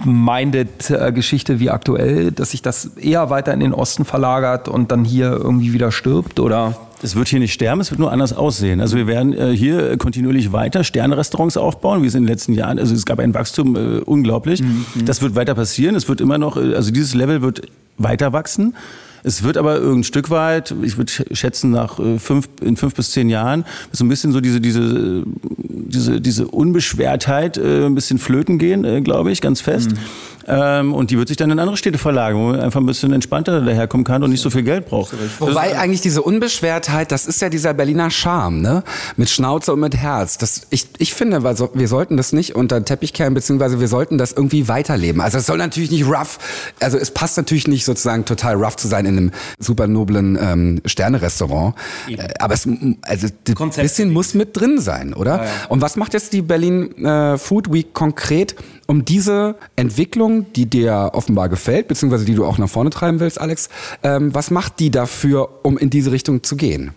Food-Minded-Geschichte 0.00 1.60
wie 1.60 1.70
aktuell, 1.70 2.32
dass 2.32 2.50
sich 2.50 2.62
das 2.62 2.96
eher 2.96 3.30
weiter 3.30 3.52
in 3.52 3.60
den 3.60 3.72
Osten 3.72 4.04
verlagert 4.04 4.68
und 4.68 4.90
dann 4.90 5.04
hier 5.04 5.32
irgendwie 5.32 5.72
wieder 5.72 5.92
stirbt? 5.92 6.40
Oder? 6.40 6.76
Es 7.02 7.16
wird 7.16 7.28
hier 7.28 7.38
nicht 7.38 7.52
sterben, 7.52 7.80
es 7.80 7.90
wird 7.90 7.98
nur 7.98 8.12
anders 8.12 8.32
aussehen. 8.32 8.80
Also 8.80 8.96
wir 8.96 9.06
werden 9.06 9.32
äh, 9.32 9.56
hier 9.56 9.96
kontinuierlich 9.96 10.52
weiter 10.52 10.84
Sternrestaurants 10.84 11.56
aufbauen, 11.56 12.02
wie 12.02 12.06
es 12.06 12.14
in 12.14 12.24
den 12.24 12.28
letzten 12.28 12.52
Jahren, 12.52 12.78
also 12.78 12.94
es 12.94 13.06
gab 13.06 13.18
ein 13.20 13.32
Wachstum 13.32 13.76
äh, 13.76 14.00
unglaublich. 14.00 14.62
Mhm. 14.62 14.84
Das 15.04 15.22
wird 15.22 15.34
weiter 15.34 15.54
passieren. 15.54 15.94
Es 15.94 16.08
wird 16.08 16.20
immer 16.20 16.38
noch, 16.38 16.56
äh, 16.56 16.74
also 16.74 16.90
dieses 16.90 17.14
Level 17.14 17.42
wird 17.42 17.62
weiter 17.96 18.32
wachsen. 18.32 18.74
Es 19.22 19.42
wird 19.42 19.56
aber 19.56 19.76
irgendein 19.76 20.04
Stück 20.04 20.30
weit, 20.30 20.74
ich 20.82 20.96
würde 20.96 21.12
schätzen, 21.32 21.70
nach 21.70 21.98
äh, 21.98 22.18
fünf, 22.18 22.48
in 22.60 22.76
fünf 22.76 22.94
bis 22.94 23.10
zehn 23.10 23.28
Jahren, 23.28 23.64
so 23.92 24.04
ein 24.04 24.08
bisschen 24.08 24.32
so 24.32 24.40
diese, 24.40 24.60
diese, 24.60 25.24
diese, 25.26 26.20
diese 26.20 26.48
Unbeschwertheit 26.48 27.58
äh, 27.58 27.86
ein 27.86 27.94
bisschen 27.94 28.18
flöten 28.18 28.58
gehen, 28.58 28.84
äh, 28.84 29.00
glaube 29.00 29.30
ich, 29.30 29.40
ganz 29.40 29.60
fest. 29.60 29.92
Mhm. 29.92 29.98
Ähm, 30.46 30.94
und 30.94 31.10
die 31.10 31.18
wird 31.18 31.28
sich 31.28 31.36
dann 31.36 31.50
in 31.50 31.58
andere 31.58 31.76
Städte 31.76 31.98
verlagern, 31.98 32.38
wo 32.40 32.50
man 32.50 32.60
einfach 32.60 32.80
ein 32.80 32.86
bisschen 32.86 33.12
entspannter 33.12 33.60
daherkommen 33.60 34.04
kann 34.04 34.22
und 34.22 34.30
nicht 34.30 34.40
so 34.40 34.50
viel 34.50 34.62
Geld 34.62 34.86
braucht. 34.86 35.14
Wobei 35.38 35.78
eigentlich 35.78 36.00
diese 36.00 36.22
Unbeschwertheit, 36.22 37.12
das 37.12 37.26
ist 37.26 37.40
ja 37.42 37.48
dieser 37.48 37.74
Berliner 37.74 38.10
Charme, 38.10 38.60
ne? 38.60 38.82
Mit 39.16 39.30
Schnauze 39.30 39.72
und 39.72 39.80
mit 39.80 39.96
Herz. 39.96 40.38
Das, 40.38 40.62
ich, 40.70 40.86
ich 40.98 41.14
finde, 41.14 41.42
wir 41.42 41.88
sollten 41.88 42.16
das 42.16 42.32
nicht 42.32 42.54
unter 42.54 42.80
den 42.80 42.84
Teppich 42.84 43.12
kehren, 43.12 43.34
beziehungsweise 43.34 43.80
wir 43.80 43.88
sollten 43.88 44.18
das 44.18 44.32
irgendwie 44.32 44.68
weiterleben. 44.68 45.20
Also 45.20 45.38
es 45.38 45.46
soll 45.46 45.58
natürlich 45.58 45.90
nicht 45.90 46.06
rough, 46.06 46.38
also 46.80 46.98
es 46.98 47.10
passt 47.10 47.36
natürlich 47.36 47.68
nicht 47.68 47.84
sozusagen 47.84 48.24
total 48.24 48.54
rough 48.54 48.76
zu 48.76 48.88
sein 48.88 49.06
in 49.06 49.16
einem 49.16 49.30
super 49.58 49.86
noblen 49.86 50.38
ähm, 50.40 50.80
Sterne-Restaurant. 50.84 51.74
Äh, 52.08 52.28
aber 52.38 52.54
es, 52.54 52.68
also 53.02 53.26
ein 53.26 53.70
bisschen 53.70 54.10
muss 54.10 54.34
mit 54.34 54.56
drin 54.56 54.80
sein, 54.80 55.14
oder? 55.14 55.36
Ja, 55.36 55.44
ja. 55.44 55.50
Und 55.68 55.82
was 55.82 55.96
macht 55.96 56.14
jetzt 56.14 56.32
die 56.32 56.42
Berlin 56.42 57.04
äh, 57.04 57.38
Food 57.38 57.72
Week 57.72 57.92
konkret? 57.92 58.54
Um 58.90 59.04
diese 59.04 59.54
Entwicklung, 59.76 60.52
die 60.52 60.66
dir 60.66 61.10
offenbar 61.12 61.48
gefällt, 61.48 61.86
beziehungsweise 61.86 62.24
die 62.24 62.34
du 62.34 62.44
auch 62.44 62.58
nach 62.58 62.68
vorne 62.68 62.90
treiben 62.90 63.20
willst, 63.20 63.40
Alex, 63.40 63.68
ähm, 64.02 64.34
was 64.34 64.50
macht 64.50 64.80
die 64.80 64.90
dafür, 64.90 65.60
um 65.62 65.78
in 65.78 65.90
diese 65.90 66.10
Richtung 66.10 66.42
zu 66.42 66.56
gehen? 66.56 66.90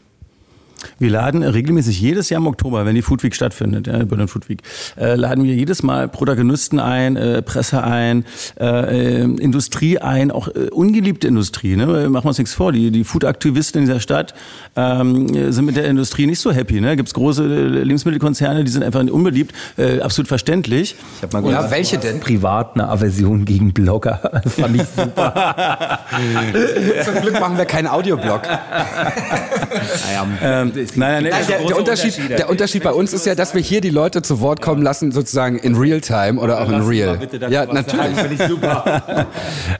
Wir 1.00 1.10
laden 1.10 1.44
regelmäßig 1.44 2.00
jedes 2.00 2.30
Jahr 2.30 2.42
im 2.42 2.48
Oktober, 2.48 2.86
wenn 2.86 2.96
die 2.96 3.02
Food 3.02 3.24
Week 3.24 3.36
stattfindet, 3.36 3.88
ja, 3.88 4.04
Berlin 4.04 4.28
Food 4.28 4.50
Week, 4.50 4.62
äh, 4.98 5.16
laden 5.16 5.44
wir 5.44 5.54
jedes 5.54 5.84
Mal 5.84 6.08
Protagonisten 6.08 6.80
ein, 6.80 7.16
äh, 7.16 7.42
Presse 7.42 7.84
ein, 7.84 8.26
äh, 8.60 8.66
äh 8.66 9.24
Industrie 9.24 10.00
ein, 10.00 10.32
auch 10.32 10.48
äh, 10.48 10.70
ungeliebte 10.72 11.28
Industrie. 11.28 11.76
Ne? 11.76 11.86
Machen 12.10 12.26
wir 12.26 12.30
uns 12.30 12.38
nichts 12.38 12.54
vor. 12.54 12.72
Die, 12.72 12.92
die 12.92 13.04
Food-Aktivisten 13.04 13.82
in 13.82 13.88
dieser 13.88 14.00
Stadt 14.00 14.34
ähm, 14.76 15.52
sind 15.52 15.66
mit 15.66 15.76
der 15.76 15.86
Industrie 15.86 16.26
nicht 16.26 16.40
so 16.40 16.52
happy. 16.52 16.82
Ne? 16.82 16.96
Gibt 16.96 17.10
es 17.10 17.14
große 17.14 17.44
äh, 17.44 17.84
Lebensmittelkonzerne, 17.84 18.64
die 18.64 18.72
sind 18.72 18.84
einfach 18.84 19.04
unbeliebt, 19.04 19.54
absolut 20.02 20.28
verständlich. 20.28 20.96
Ich 21.18 21.24
habe 21.24 21.34
mal 21.34 21.44
gehört, 21.44 21.66
ja, 21.66 21.72
welche 21.72 21.98
denn? 21.98 22.20
Privat 22.20 22.76
eine 22.76 22.88
Aversion 22.88 23.46
gegen 23.46 23.74
Blogger. 23.74 24.42
Fand 24.46 24.76
ich 24.76 24.88
super. 24.88 26.00
Zum 27.06 27.22
Glück 27.22 27.40
machen 27.40 27.58
wir 27.58 27.66
keinen 27.66 27.88
Audioblog. 27.88 28.42
naja, 28.48 30.28
ähm, 30.42 30.73
nein, 30.76 31.24
nein, 31.24 31.24
nein, 31.24 31.46
der, 31.48 31.66
der, 31.66 31.78
Unterschied, 31.78 32.30
der 32.30 32.50
Unterschied 32.50 32.84
bei 32.84 32.92
uns 32.92 33.14
ist 33.14 33.26
ja, 33.26 33.36
dass 33.36 33.54
wir 33.54 33.62
hier 33.62 33.82
die 33.82 33.90
Leute 33.90 34.22
zu 34.22 34.40
Wort 34.40 34.62
kommen 34.62 34.82
lassen, 34.82 35.12
sozusagen 35.12 35.58
in 35.58 35.76
Real-Time 35.76 36.40
oder 36.40 36.62
auch 36.62 36.70
in 36.70 36.82
Real. 36.82 37.20
Ja, 37.50 37.66
natürlich. 37.66 38.18
Finde 38.18 38.36
ich 38.36 38.50
super. 38.50 39.28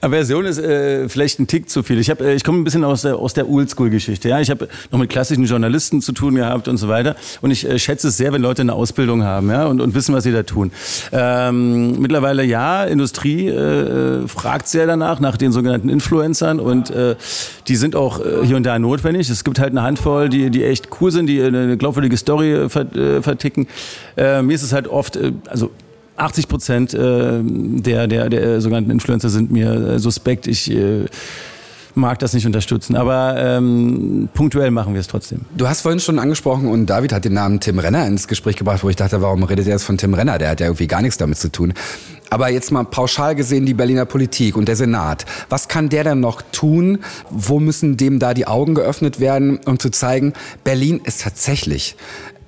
Version 0.00 0.44
ist 0.46 0.58
äh, 0.58 1.08
vielleicht 1.08 1.40
ein 1.40 1.46
Tick 1.46 1.68
zu 1.68 1.82
viel. 1.82 1.98
Ich, 1.98 2.08
äh, 2.08 2.34
ich 2.34 2.44
komme 2.44 2.58
ein 2.58 2.64
bisschen 2.64 2.84
aus 2.84 3.02
der, 3.02 3.16
aus 3.16 3.34
der 3.34 3.48
Oldschool-Geschichte. 3.48 4.28
Ja? 4.28 4.40
Ich 4.40 4.50
habe 4.50 4.68
noch 4.90 4.98
mit 4.98 5.10
klassischen 5.10 5.44
Journalisten 5.44 6.00
zu 6.00 6.12
tun 6.12 6.34
gehabt 6.34 6.68
und 6.68 6.76
so 6.76 6.88
weiter. 6.88 7.16
Und 7.40 7.50
ich 7.50 7.68
äh, 7.68 7.78
schätze 7.78 8.08
es 8.08 8.16
sehr, 8.16 8.32
wenn 8.32 8.42
Leute 8.42 8.62
eine 8.62 8.72
Ausbildung 8.72 9.24
haben 9.24 9.50
ja? 9.50 9.66
und, 9.66 9.80
und 9.80 9.94
wissen, 9.94 10.14
was 10.14 10.24
sie 10.24 10.32
da 10.32 10.42
tun. 10.42 10.72
Ähm, 11.12 12.00
mittlerweile 12.00 12.44
ja, 12.44 12.84
Industrie 12.84 13.48
äh, 13.48 14.26
fragt 14.28 14.68
sehr 14.68 14.86
danach, 14.86 15.20
nach 15.20 15.36
den 15.36 15.52
sogenannten 15.52 15.88
Influencern. 15.88 16.60
Und 16.60 16.90
äh, 16.90 17.16
die 17.68 17.76
sind 17.76 17.96
auch 17.96 18.20
äh, 18.20 18.46
hier 18.46 18.56
und 18.56 18.64
da 18.64 18.78
notwendig. 18.78 19.28
Es 19.30 19.44
gibt 19.44 19.58
halt 19.58 19.70
eine 19.70 19.82
Handvoll, 19.82 20.28
die, 20.28 20.50
die 20.50 20.64
echt 20.64 20.83
cool 21.00 21.10
sind, 21.10 21.26
die 21.26 21.42
eine 21.42 21.76
glaubwürdige 21.76 22.16
Story 22.16 22.52
äh, 22.52 22.68
verticken. 22.68 23.66
Äh, 24.16 24.42
mir 24.42 24.54
ist 24.54 24.62
es 24.62 24.72
halt 24.72 24.88
oft, 24.88 25.16
äh, 25.16 25.32
also 25.48 25.70
80 26.16 26.48
Prozent 26.48 26.94
äh, 26.94 27.40
der, 27.42 28.06
der, 28.06 28.28
der 28.28 28.60
sogenannten 28.60 28.90
Influencer 28.90 29.28
sind 29.28 29.50
mir 29.50 29.72
äh, 29.72 29.98
suspekt. 29.98 30.46
Ich 30.46 30.70
äh, 30.70 31.06
mag 31.94 32.18
das 32.18 32.32
nicht 32.32 32.46
unterstützen, 32.46 32.96
aber 32.96 33.36
ähm, 33.38 34.28
punktuell 34.34 34.70
machen 34.70 34.94
wir 34.94 35.00
es 35.00 35.06
trotzdem. 35.06 35.42
Du 35.56 35.68
hast 35.68 35.82
vorhin 35.82 36.00
schon 36.00 36.18
angesprochen 36.18 36.68
und 36.68 36.86
David 36.86 37.12
hat 37.12 37.24
den 37.24 37.34
Namen 37.34 37.60
Tim 37.60 37.78
Renner 37.78 38.06
ins 38.06 38.28
Gespräch 38.28 38.56
gebracht, 38.56 38.82
wo 38.82 38.88
ich 38.88 38.96
dachte, 38.96 39.22
warum 39.22 39.42
redet 39.44 39.66
er 39.66 39.74
jetzt 39.74 39.84
von 39.84 39.98
Tim 39.98 40.14
Renner? 40.14 40.38
Der 40.38 40.50
hat 40.50 40.60
ja 40.60 40.66
irgendwie 40.66 40.86
gar 40.86 41.02
nichts 41.02 41.16
damit 41.16 41.38
zu 41.38 41.50
tun. 41.50 41.74
Aber 42.30 42.48
jetzt 42.48 42.72
mal 42.72 42.84
pauschal 42.84 43.34
gesehen 43.34 43.66
die 43.66 43.74
Berliner 43.74 44.06
Politik 44.06 44.56
und 44.56 44.66
der 44.66 44.76
Senat. 44.76 45.24
Was 45.48 45.68
kann 45.68 45.88
der 45.88 46.04
denn 46.04 46.20
noch 46.20 46.42
tun? 46.52 46.98
Wo 47.30 47.60
müssen 47.60 47.96
dem 47.96 48.18
da 48.18 48.34
die 48.34 48.46
Augen 48.46 48.74
geöffnet 48.74 49.20
werden, 49.20 49.60
um 49.66 49.78
zu 49.78 49.90
zeigen, 49.90 50.32
Berlin 50.64 51.00
ist 51.04 51.22
tatsächlich 51.22 51.96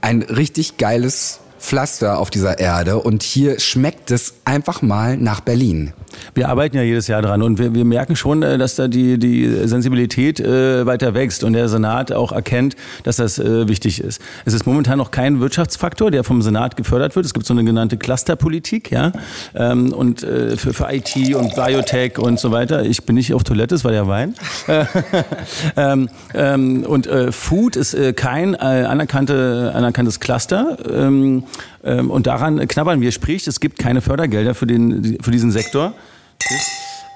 ein 0.01 0.23
richtig 0.23 0.77
geiles 0.77 1.41
Pflaster 1.59 2.19
auf 2.19 2.31
dieser 2.31 2.59
Erde 2.59 2.99
und 2.99 3.23
hier 3.23 3.59
schmeckt 3.59 4.11
es 4.11 4.35
einfach 4.45 4.83
mal 4.83 5.17
nach 5.17 5.41
Berlin. 5.41 5.93
Wir 6.35 6.49
arbeiten 6.49 6.77
ja 6.77 6.83
jedes 6.83 7.07
Jahr 7.07 7.23
dran 7.23 7.43
und 7.43 7.59
wir, 7.59 7.75
wir 7.75 7.85
merken 7.85 8.17
schon, 8.17 8.43
äh, 8.43 8.59
dass 8.59 8.77
da 8.77 8.89
die, 8.89 9.19
die 9.19 9.47
Sensibilität 9.67 10.41
äh, 10.41 10.87
weiter 10.87 11.15
wächst 11.15 11.45
und 11.45 11.53
der 11.53 11.69
Senat 11.69 12.13
auch 12.13 12.33
erkennt, 12.33 12.77
dass 13.05 13.17
das 13.17 13.39
äh, 13.39 13.69
wichtig 13.69 14.01
ist. 14.01 14.21
Es 14.45 14.55
ist 14.55 14.67
momentan 14.67 14.99
noch 14.99 15.11
kein 15.11 15.41
Wirtschaftsfaktor, 15.41 16.11
der 16.11 16.25
vom 16.25 16.43
Senat 16.43 16.77
gefördert 16.77 17.17
wird. 17.17 17.27
Es 17.27 17.35
gibt 17.35 17.47
so 17.47 17.55
eine 17.55 17.65
genannte 17.65 17.97
Clusterpolitik, 17.97 18.91
ja, 18.91 19.13
ähm, 19.55 19.93
und 19.93 20.23
äh, 20.23 20.57
für, 20.57 20.73
für 20.73 20.89
IT 20.91 21.17
und 21.35 21.55
Biotech 21.55 22.19
und 22.19 22.39
so 22.39 22.51
weiter. 22.51 22.85
Ich 22.85 23.05
bin 23.05 23.17
nicht 23.17 23.35
auf 23.35 23.45
Toilette, 23.45 23.75
es 23.75 23.85
war 23.85 23.93
der 23.93 24.09
Wein. 24.09 24.35
ähm, 25.77 26.09
ähm, 26.35 26.85
und 26.85 27.07
äh, 27.07 27.33
Food 27.33 27.77
ist 27.77 27.95
äh, 27.95 28.13
kein 28.13 28.55
äh, 28.55 28.59
anerkannte, 28.59 29.73
anerkanntes 29.75 30.21
Cluster. 30.21 30.77
Ähm, 30.91 31.45
ähm, 31.85 32.11
und 32.11 32.27
daran 32.27 32.67
knabbern 32.67 33.01
wir. 33.01 33.13
Sprich, 33.13 33.47
es 33.47 33.61
gibt 33.61 33.79
keine 33.79 34.01
Fördergelder 34.01 34.55
für, 34.55 34.67
den, 34.67 35.19
für 35.21 35.31
diesen 35.31 35.51
Sektor. 35.51 35.95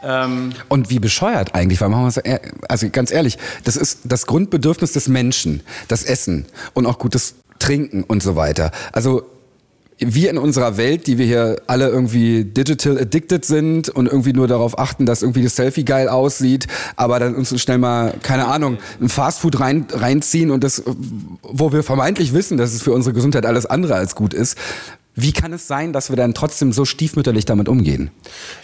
Ähm 0.02 0.52
und 0.68 0.90
wie 0.90 0.98
bescheuert 0.98 1.54
eigentlich, 1.54 1.80
weil 1.80 1.88
machen 1.88 2.04
wir 2.04 2.10
so, 2.10 2.20
also 2.68 2.88
ganz 2.90 3.12
ehrlich, 3.12 3.38
das 3.64 3.76
ist 3.76 4.00
das 4.04 4.26
Grundbedürfnis 4.26 4.92
des 4.92 5.08
Menschen, 5.08 5.62
das 5.88 6.04
Essen 6.04 6.46
und 6.74 6.86
auch 6.86 6.98
gutes 6.98 7.34
Trinken 7.58 8.04
und 8.04 8.22
so 8.22 8.36
weiter. 8.36 8.72
Also 8.92 9.24
wir 10.00 10.30
in 10.30 10.38
unserer 10.38 10.78
Welt, 10.78 11.06
die 11.06 11.18
wir 11.18 11.26
hier 11.26 11.60
alle 11.66 11.88
irgendwie 11.88 12.44
digital 12.44 12.98
addicted 12.98 13.44
sind 13.44 13.90
und 13.90 14.06
irgendwie 14.06 14.32
nur 14.32 14.48
darauf 14.48 14.78
achten, 14.78 15.04
dass 15.04 15.20
irgendwie 15.20 15.42
das 15.42 15.56
Selfie 15.56 15.84
geil 15.84 16.08
aussieht, 16.08 16.66
aber 16.96 17.18
dann 17.18 17.34
uns 17.34 17.60
schnell 17.60 17.76
mal, 17.76 18.14
keine 18.22 18.46
Ahnung, 18.46 18.78
ein 19.00 19.10
Fastfood 19.10 19.60
rein, 19.60 19.86
reinziehen 19.92 20.50
und 20.50 20.64
das, 20.64 20.82
wo 21.42 21.72
wir 21.72 21.82
vermeintlich 21.82 22.32
wissen, 22.32 22.56
dass 22.56 22.72
es 22.72 22.82
für 22.82 22.92
unsere 22.92 23.14
Gesundheit 23.14 23.44
alles 23.44 23.66
andere 23.66 23.94
als 23.94 24.14
gut 24.14 24.32
ist, 24.32 24.56
wie 25.16 25.32
kann 25.32 25.52
es 25.52 25.66
sein, 25.66 25.92
dass 25.92 26.08
wir 26.08 26.16
dann 26.16 26.34
trotzdem 26.34 26.72
so 26.72 26.84
stiefmütterlich 26.84 27.44
damit 27.44 27.68
umgehen? 27.68 28.10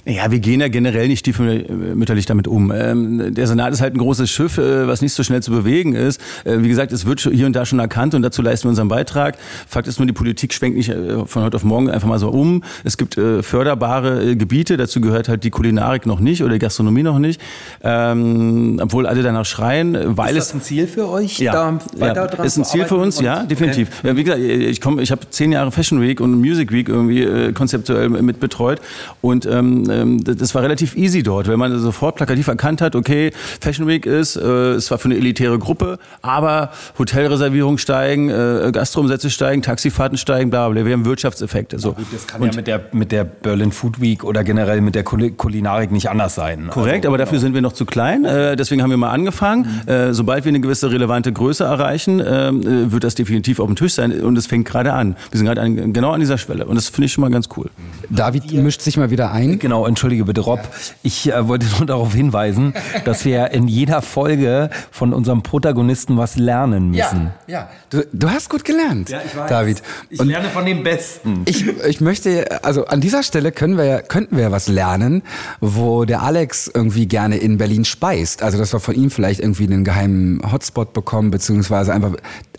Naja, 0.05 0.31
wir 0.31 0.39
gehen 0.39 0.61
ja 0.61 0.69
generell 0.69 1.09
nicht 1.09 1.19
stiefmütterlich 1.19 2.25
damit 2.27 2.47
um. 2.47 2.73
Ähm, 2.73 3.35
der 3.35 3.47
Senat 3.49 3.73
ist 3.73 3.81
halt 3.81 3.95
ein 3.95 3.99
großes 3.99 4.31
Schiff, 4.31 4.57
äh, 4.57 4.87
was 4.87 5.03
nicht 5.03 5.13
so 5.13 5.25
schnell 5.25 5.43
zu 5.43 5.51
bewegen 5.51 5.95
ist. 5.95 6.21
Äh, 6.45 6.63
wie 6.63 6.69
gesagt, 6.69 6.93
es 6.93 7.05
wird 7.05 7.21
hier 7.21 7.47
und 7.47 7.55
da 7.55 7.67
schon 7.67 7.81
erkannt 7.81 8.15
und 8.15 8.23
dazu 8.23 8.43
leisten 8.43 8.67
wir 8.67 8.71
unseren 8.71 8.89
Beitrag. 8.89 9.37
Fakt 9.67 9.89
ist 9.89 9.99
nur, 9.99 10.07
die 10.07 10.13
Politik 10.13 10.55
schwenkt 10.55 10.77
nicht 10.77 10.89
äh, 10.89 11.27
von 11.27 11.43
heute 11.43 11.57
auf 11.57 11.65
morgen 11.65 11.91
einfach 11.91 12.07
mal 12.07 12.21
so 12.21 12.29
um. 12.29 12.63
Es 12.85 12.97
gibt 12.97 13.15
förderbare 13.15 14.37
Gebiete, 14.37 14.77
dazu 14.77 15.01
gehört 15.01 15.29
halt 15.29 15.43
die 15.43 15.51
Kulinarik 15.51 16.07
noch 16.07 16.21
nicht 16.21 16.43
oder 16.43 16.53
die 16.53 16.59
Gastronomie 16.61 17.03
noch 17.03 17.19
nicht. 17.19 17.41
Ähm, 17.83 18.79
obwohl 18.81 19.07
alle 19.07 19.23
danach 19.23 19.47
schreien, 19.47 20.17
weil 20.17 20.37
ist 20.37 20.49
das 20.49 20.55
ein 20.55 20.63
Ziel 20.63 20.87
für 20.87 21.09
euch? 21.09 21.39
Ja, 21.39 21.53
da 21.53 21.79
weiter 21.97 22.23
ja, 22.23 22.27
dran 22.29 22.47
ist 22.47 22.57
ein 22.57 22.65
Ziel 22.65 22.85
für 22.85 22.97
uns, 22.97 23.21
ja, 23.21 23.43
definitiv. 23.43 23.89
Okay. 23.99 24.09
Ja, 24.09 24.17
wie 24.17 24.25
gesagt, 24.25 24.43
ich 24.43 24.81
komme, 24.81 25.03
ich 25.03 25.11
habe 25.11 25.29
zehn 25.31 25.53
Jahre 25.53 25.73
Fashion 25.73 26.01
Week 26.01 26.21
und 26.21 26.37
Music 26.47 26.73
Week 26.73 26.89
irgendwie 26.89 27.23
äh, 27.23 27.53
konzeptuell 27.53 28.09
mit 28.09 28.41
betreut. 28.41 28.81
Und 29.21 29.47
ähm, 29.47 29.85
ähm 29.91 30.25
das 30.25 30.55
war 30.55 30.63
relativ 30.63 30.97
easy 30.97 31.23
dort, 31.23 31.49
wenn 31.49 31.59
man 31.59 31.79
sofort 31.79 32.17
plakativ 32.17 32.49
erkannt 32.49 32.81
hat, 32.81 32.95
okay, 32.95 33.33
Fashion 33.61 33.87
Week 33.87 34.07
ist, 34.07 34.37
äh, 34.37 34.73
es 34.75 34.91
war 34.91 34.99
für 34.99 35.07
eine 35.07 35.17
elitäre 35.17 35.59
Gruppe, 35.59 35.99
aber 36.23 36.71
Hotelreservierungen 36.99 37.79
steigen, 37.79 38.31
äh, 38.31 38.71
Gastromsätze 38.73 39.31
steigen, 39.31 39.63
Taxifahrten 39.63 40.19
steigen, 40.19 40.51
bla 40.51 40.69
bla. 40.69 40.85
Wir 40.85 40.93
haben 40.93 41.05
Wirtschaftseffekte. 41.05 41.79
So. 41.79 41.97
das 42.13 42.27
kann 42.27 42.41
und 42.41 42.49
ja 42.49 42.57
mit 42.57 42.67
der, 42.67 42.81
mit 42.93 43.13
der 43.13 43.25
Berlin 43.25 43.73
Food 43.73 44.01
Week 44.01 44.25
oder 44.25 44.45
generell 44.45 44.81
mit 44.81 44.95
der 44.95 45.05
Kulinarik 45.05 45.91
nicht 45.91 46.11
anders 46.11 46.35
sein. 46.35 46.69
Korrekt, 46.71 47.05
also, 47.05 47.09
aber 47.09 47.19
dafür 47.19 47.33
genau. 47.33 47.43
sind 47.43 47.55
wir 47.55 47.63
noch 47.63 47.73
zu 47.73 47.87
klein. 47.87 48.25
Äh, 48.25 48.57
deswegen 48.57 48.83
haben 48.83 48.91
wir 48.91 48.97
mal 48.97 49.11
angefangen. 49.11 49.83
Mhm. 49.87 49.93
Äh, 49.93 50.15
sobald 50.15 50.45
wir 50.45 50.51
eine 50.51 50.61
gewisse 50.61 50.91
relevante 50.91 51.33
Größe 51.33 51.65
erreichen, 51.65 52.23
ähm, 52.25 52.61
äh, 52.63 52.93
wird 52.93 53.05
das 53.05 53.15
definitiv 53.15 53.61
auf 53.61 53.67
dem 53.67 53.77
Tisch 53.77 53.95
sein 53.95 54.21
und 54.21 54.37
es 54.37 54.47
fängt 54.47 54.67
gerade 54.67 54.93
an. 54.93 55.17
Wir 55.31 55.39
sind 55.39 55.47
gerade 55.47 55.61
an, 55.61 55.93
genau 55.93 56.11
an 56.11 56.21
dieser 56.27 56.39
Schwelle. 56.39 56.67
Und 56.67 56.77
das 56.77 56.89
finde 56.89 57.07
ich 57.07 57.13
schon 57.13 57.23
mal 57.23 57.31
ganz 57.31 57.49
cool. 57.57 57.71
David 58.11 58.53
mischt 58.53 58.81
sich 58.81 58.97
mal 58.97 59.11
wieder 59.11 59.31
ein. 59.31 59.59
Genau, 59.59 59.87
entschuldige 59.87 60.25
bitte, 60.25 60.41
Rob. 60.41 60.61
Ich 61.03 61.33
äh, 61.33 61.49
wollte 61.49 61.67
nur 61.79 61.87
darauf 61.87 62.13
hinweisen, 62.13 62.75
dass 63.05 63.25
wir 63.25 63.51
in 63.53 63.69
jeder 63.69 64.03
Folge 64.03 64.71
von 64.91 65.13
unserem 65.13 65.43
Protagonisten 65.43 66.17
was 66.17 66.37
lernen 66.37 66.91
müssen. 66.91 67.31
Ja, 67.47 67.59
ja. 67.59 67.71
Du, 67.91 68.05
du 68.13 68.31
hast 68.31 68.51
gut 68.51 68.65
gelernt, 68.65 69.15
David. 69.49 69.83
Ich 70.11 70.23
lerne 70.23 70.49
von 70.49 70.67
den 70.67 70.83
Besten. 70.83 71.43
Ich, 71.47 71.67
ich 71.67 72.01
möchte, 72.01 72.65
also 72.65 72.87
an 72.87 73.01
dieser 73.01 73.23
Stelle 73.23 73.53
können 73.53 73.79
wir, 73.79 74.03
könnten 74.03 74.37
wir 74.37 74.45
ja 74.45 74.51
was 74.51 74.69
lernen, 74.69 75.23
wo 75.61 76.05
der 76.05 76.23
Alex 76.23 76.71
irgendwie 76.73 77.07
gerne 77.07 77.37
in 77.37 77.59
Berlin 77.59 77.85
speist. 77.85 78.43
Also, 78.43 78.59
dass 78.59 78.73
wir 78.73 78.81
von 78.81 78.95
ihm 78.95 79.11
vielleicht 79.11 79.41
irgendwie 79.41 79.65
einen 79.65 79.85
geheimen 79.85 80.41
Hotspot 80.51 80.93
bekommen, 80.93 81.31
beziehungsweise 81.31 81.93
einfach, 81.93 82.13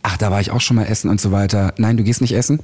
ach, 0.04 0.18
da 0.18 0.32
war 0.32 0.40
ich 0.40 0.52
auch 0.52 0.62
schon 0.62 0.78
mal 0.78 0.86
essen 0.86 1.10
und 1.10 1.20
so 1.20 1.32
weiter. 1.32 1.74
Nein, 1.78 1.98
du 1.98 2.04
gehst 2.04 2.22
nicht 2.22 2.34
essen? 2.34 2.60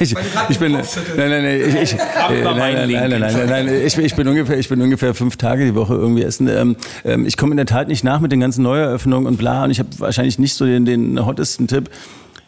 Ich, 0.00 0.14
ich 0.48 0.58
bin, 0.58 0.72
nein, 0.72 0.84
nein, 1.16 1.42
nein, 1.42 1.60
ich, 1.60 1.74
ich, 1.74 1.96
nein, 1.96 2.42
nein, 2.42 2.90
nein, 2.90 3.10
nein, 3.10 3.20
nein, 3.20 3.48
nein, 3.48 3.68
ich, 3.86 3.96
ich 3.98 4.14
bin 4.14 4.28
ungefähr, 4.28 4.58
ich 4.58 4.68
bin 4.68 4.80
ungefähr 4.80 5.14
fünf 5.14 5.36
Tage 5.36 5.64
die 5.64 5.74
Woche 5.74 5.94
irgendwie 5.94 6.22
essen. 6.22 6.48
Ähm, 6.48 6.76
ähm, 7.04 7.26
ich 7.26 7.36
komme 7.36 7.52
in 7.52 7.56
der 7.56 7.66
Tat 7.66 7.88
nicht 7.88 8.04
nach 8.04 8.20
mit 8.20 8.32
den 8.32 8.40
ganzen 8.40 8.62
Neueröffnungen 8.62 9.26
und 9.26 9.36
bla 9.36 9.64
und 9.64 9.70
ich 9.70 9.78
habe 9.78 9.88
wahrscheinlich 9.98 10.38
nicht 10.38 10.54
so 10.54 10.64
den, 10.64 10.84
den 10.84 11.24
hottesten 11.24 11.66
Tipp. 11.66 11.90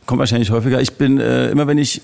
Kommt 0.06 0.18
wahrscheinlich 0.18 0.50
häufiger. 0.50 0.80
Ich 0.80 0.94
bin 0.94 1.20
äh, 1.20 1.50
immer, 1.50 1.66
wenn 1.66 1.78
ich 1.78 2.02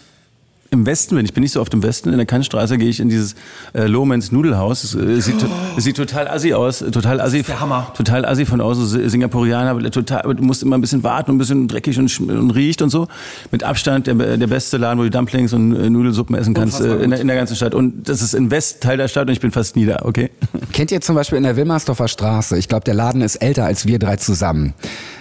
im 0.71 0.87
Westen 0.87 1.17
bin. 1.17 1.25
Ich 1.25 1.33
bin 1.33 1.43
nicht 1.43 1.53
so 1.53 1.61
oft 1.61 1.73
im 1.75 1.83
Westen. 1.83 2.11
In 2.11 2.17
der 2.17 2.27
Kantstraße 2.27 2.79
gehe 2.79 2.89
ich 2.89 3.01
in 3.01 3.09
dieses 3.09 3.35
äh, 3.73 3.87
Lohmans 3.87 4.33
Nudelhaus. 4.33 4.85
Es, 4.85 4.95
äh, 4.95 5.21
sieht, 5.21 5.37
es 5.77 5.85
sieht 5.85 5.97
total 5.97 6.29
assi 6.29 6.55
aus. 6.55 6.79
Total 6.79 7.21
assi. 7.21 7.43
der 7.43 7.61
Hammer. 7.61 7.93
Total 7.97 8.25
assi 8.25 8.47
von 8.47 8.61
außen. 8.61 9.09
Singapurianer. 9.09 9.71
aber 9.71 9.91
Total, 9.91 10.23
aber 10.23 10.35
du 10.35 10.43
musst 10.43 10.63
immer 10.63 10.77
ein 10.77 10.81
bisschen 10.81 11.03
warten 11.03 11.31
und 11.31 11.37
ein 11.37 11.39
bisschen 11.39 11.69
dreckig 11.69 11.99
und, 11.99 12.19
und 12.21 12.51
riecht 12.51 12.83
und 12.83 12.91
so. 12.91 13.09
Mit 13.51 13.65
Abstand 13.65 14.07
der, 14.07 14.15
der 14.15 14.47
beste 14.47 14.77
Laden, 14.77 14.99
wo 14.99 15.05
du 15.05 15.11
Dumplings 15.11 15.53
und 15.53 15.75
äh, 15.75 15.91
Nudelsuppen 15.91 16.37
essen 16.37 16.55
kannst 16.55 16.81
äh, 16.81 16.97
in, 16.97 17.11
der, 17.11 17.21
in 17.21 17.27
der 17.27 17.37
ganzen 17.37 17.57
Stadt. 17.57 17.75
Und 17.75 18.09
das 18.09 18.23
ist 18.23 18.35
im 18.35 18.51
Westteil 18.51 18.97
der 18.97 19.09
Stadt 19.09 19.29
und 19.29 19.33
ich 19.33 19.41
bin 19.41 19.51
fast 19.51 19.77
nie 19.77 19.87
da, 19.87 20.01
okay? 20.03 20.31
Kennt 20.73 20.91
ihr 20.91 21.01
zum 21.01 21.15
Beispiel 21.15 21.39
in 21.39 21.45
der 21.45 21.57
Wilmersdorfer 21.57 22.09
Straße, 22.09 22.59
ich 22.59 22.69
glaube, 22.69 22.85
der 22.85 22.95
Laden 22.95 23.23
ist 23.23 23.37
älter 23.37 23.65
als 23.65 23.87
wir 23.87 23.99
drei 23.99 24.17
zusammen. 24.17 24.75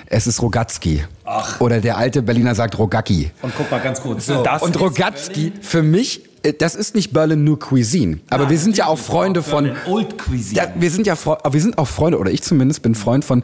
Es 0.07 0.27
ist 0.27 0.41
Rogatski. 0.41 1.03
Ach. 1.25 1.59
Oder 1.59 1.81
der 1.81 1.97
alte 1.97 2.21
Berliner 2.21 2.55
sagt 2.55 2.77
Rogacki. 2.77 3.31
Und 3.41 3.53
guck 3.57 3.69
mal 3.71 3.81
ganz 3.81 4.01
kurz. 4.01 4.27
So, 4.27 4.43
und 4.61 4.79
Rogatski, 4.79 5.53
für 5.61 5.81
mich, 5.81 6.21
äh, 6.43 6.53
das 6.53 6.75
ist 6.75 6.95
nicht 6.95 7.13
Berlin 7.13 7.43
nur 7.43 7.59
Cuisine. 7.59 8.19
Aber 8.29 8.49
wir 8.49 8.59
sind 8.59 8.77
ja 8.77 8.85
auch 8.85 8.99
Freunde 8.99 9.41
von. 9.41 9.71
Old 9.87 10.17
Cuisine. 10.17 10.61
Ja, 10.61 10.67
wir 10.75 10.91
sind 10.91 11.07
ja 11.07 11.15
wir 11.17 11.61
sind 11.61 11.77
auch 11.77 11.87
Freunde, 11.87 12.19
oder 12.19 12.31
ich 12.31 12.43
zumindest 12.43 12.83
bin 12.83 12.95
Freund 12.95 13.25
von 13.25 13.43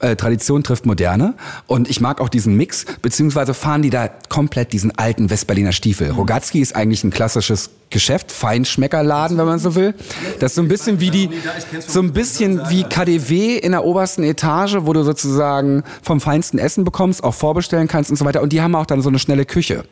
äh, 0.00 0.16
Tradition 0.16 0.62
trifft 0.62 0.86
Moderne. 0.86 1.34
Und 1.66 1.88
ich 1.90 2.00
mag 2.00 2.20
auch 2.20 2.28
diesen 2.28 2.56
Mix, 2.56 2.86
beziehungsweise 3.02 3.54
fahren 3.54 3.82
die 3.82 3.90
da 3.90 4.08
komplett 4.28 4.72
diesen 4.72 4.96
alten 4.96 5.30
Westberliner 5.30 5.72
Stiefel. 5.72 6.10
Rogatski 6.10 6.60
ist 6.60 6.76
eigentlich 6.76 7.04
ein 7.04 7.10
klassisches 7.10 7.70
Geschäft, 7.90 8.30
Feinschmeckerladen, 8.32 9.38
wenn 9.38 9.46
man 9.46 9.58
so 9.58 9.74
will. 9.74 9.94
Das 10.40 10.52
ist 10.52 10.56
so 10.56 10.62
ein 10.62 10.68
bisschen 10.68 11.00
wie 11.00 11.10
die, 11.10 11.30
so 11.86 12.00
ein 12.00 12.12
bisschen 12.12 12.60
wie 12.68 12.84
KDW 12.84 13.56
in 13.56 13.72
der 13.72 13.84
obersten 13.84 14.22
Etage, 14.24 14.76
wo 14.80 14.92
du 14.92 15.02
sozusagen 15.02 15.82
vom 16.02 16.20
feinsten 16.20 16.58
Essen 16.58 16.84
bekommst, 16.84 17.24
auch 17.24 17.34
vorbestellen 17.34 17.88
kannst 17.88 18.10
und 18.10 18.16
so 18.16 18.24
weiter. 18.24 18.42
Und 18.42 18.52
die 18.52 18.60
haben 18.60 18.74
auch 18.74 18.86
dann 18.86 19.00
so 19.00 19.08
eine 19.08 19.18
schnelle 19.18 19.46
Küche. 19.46 19.84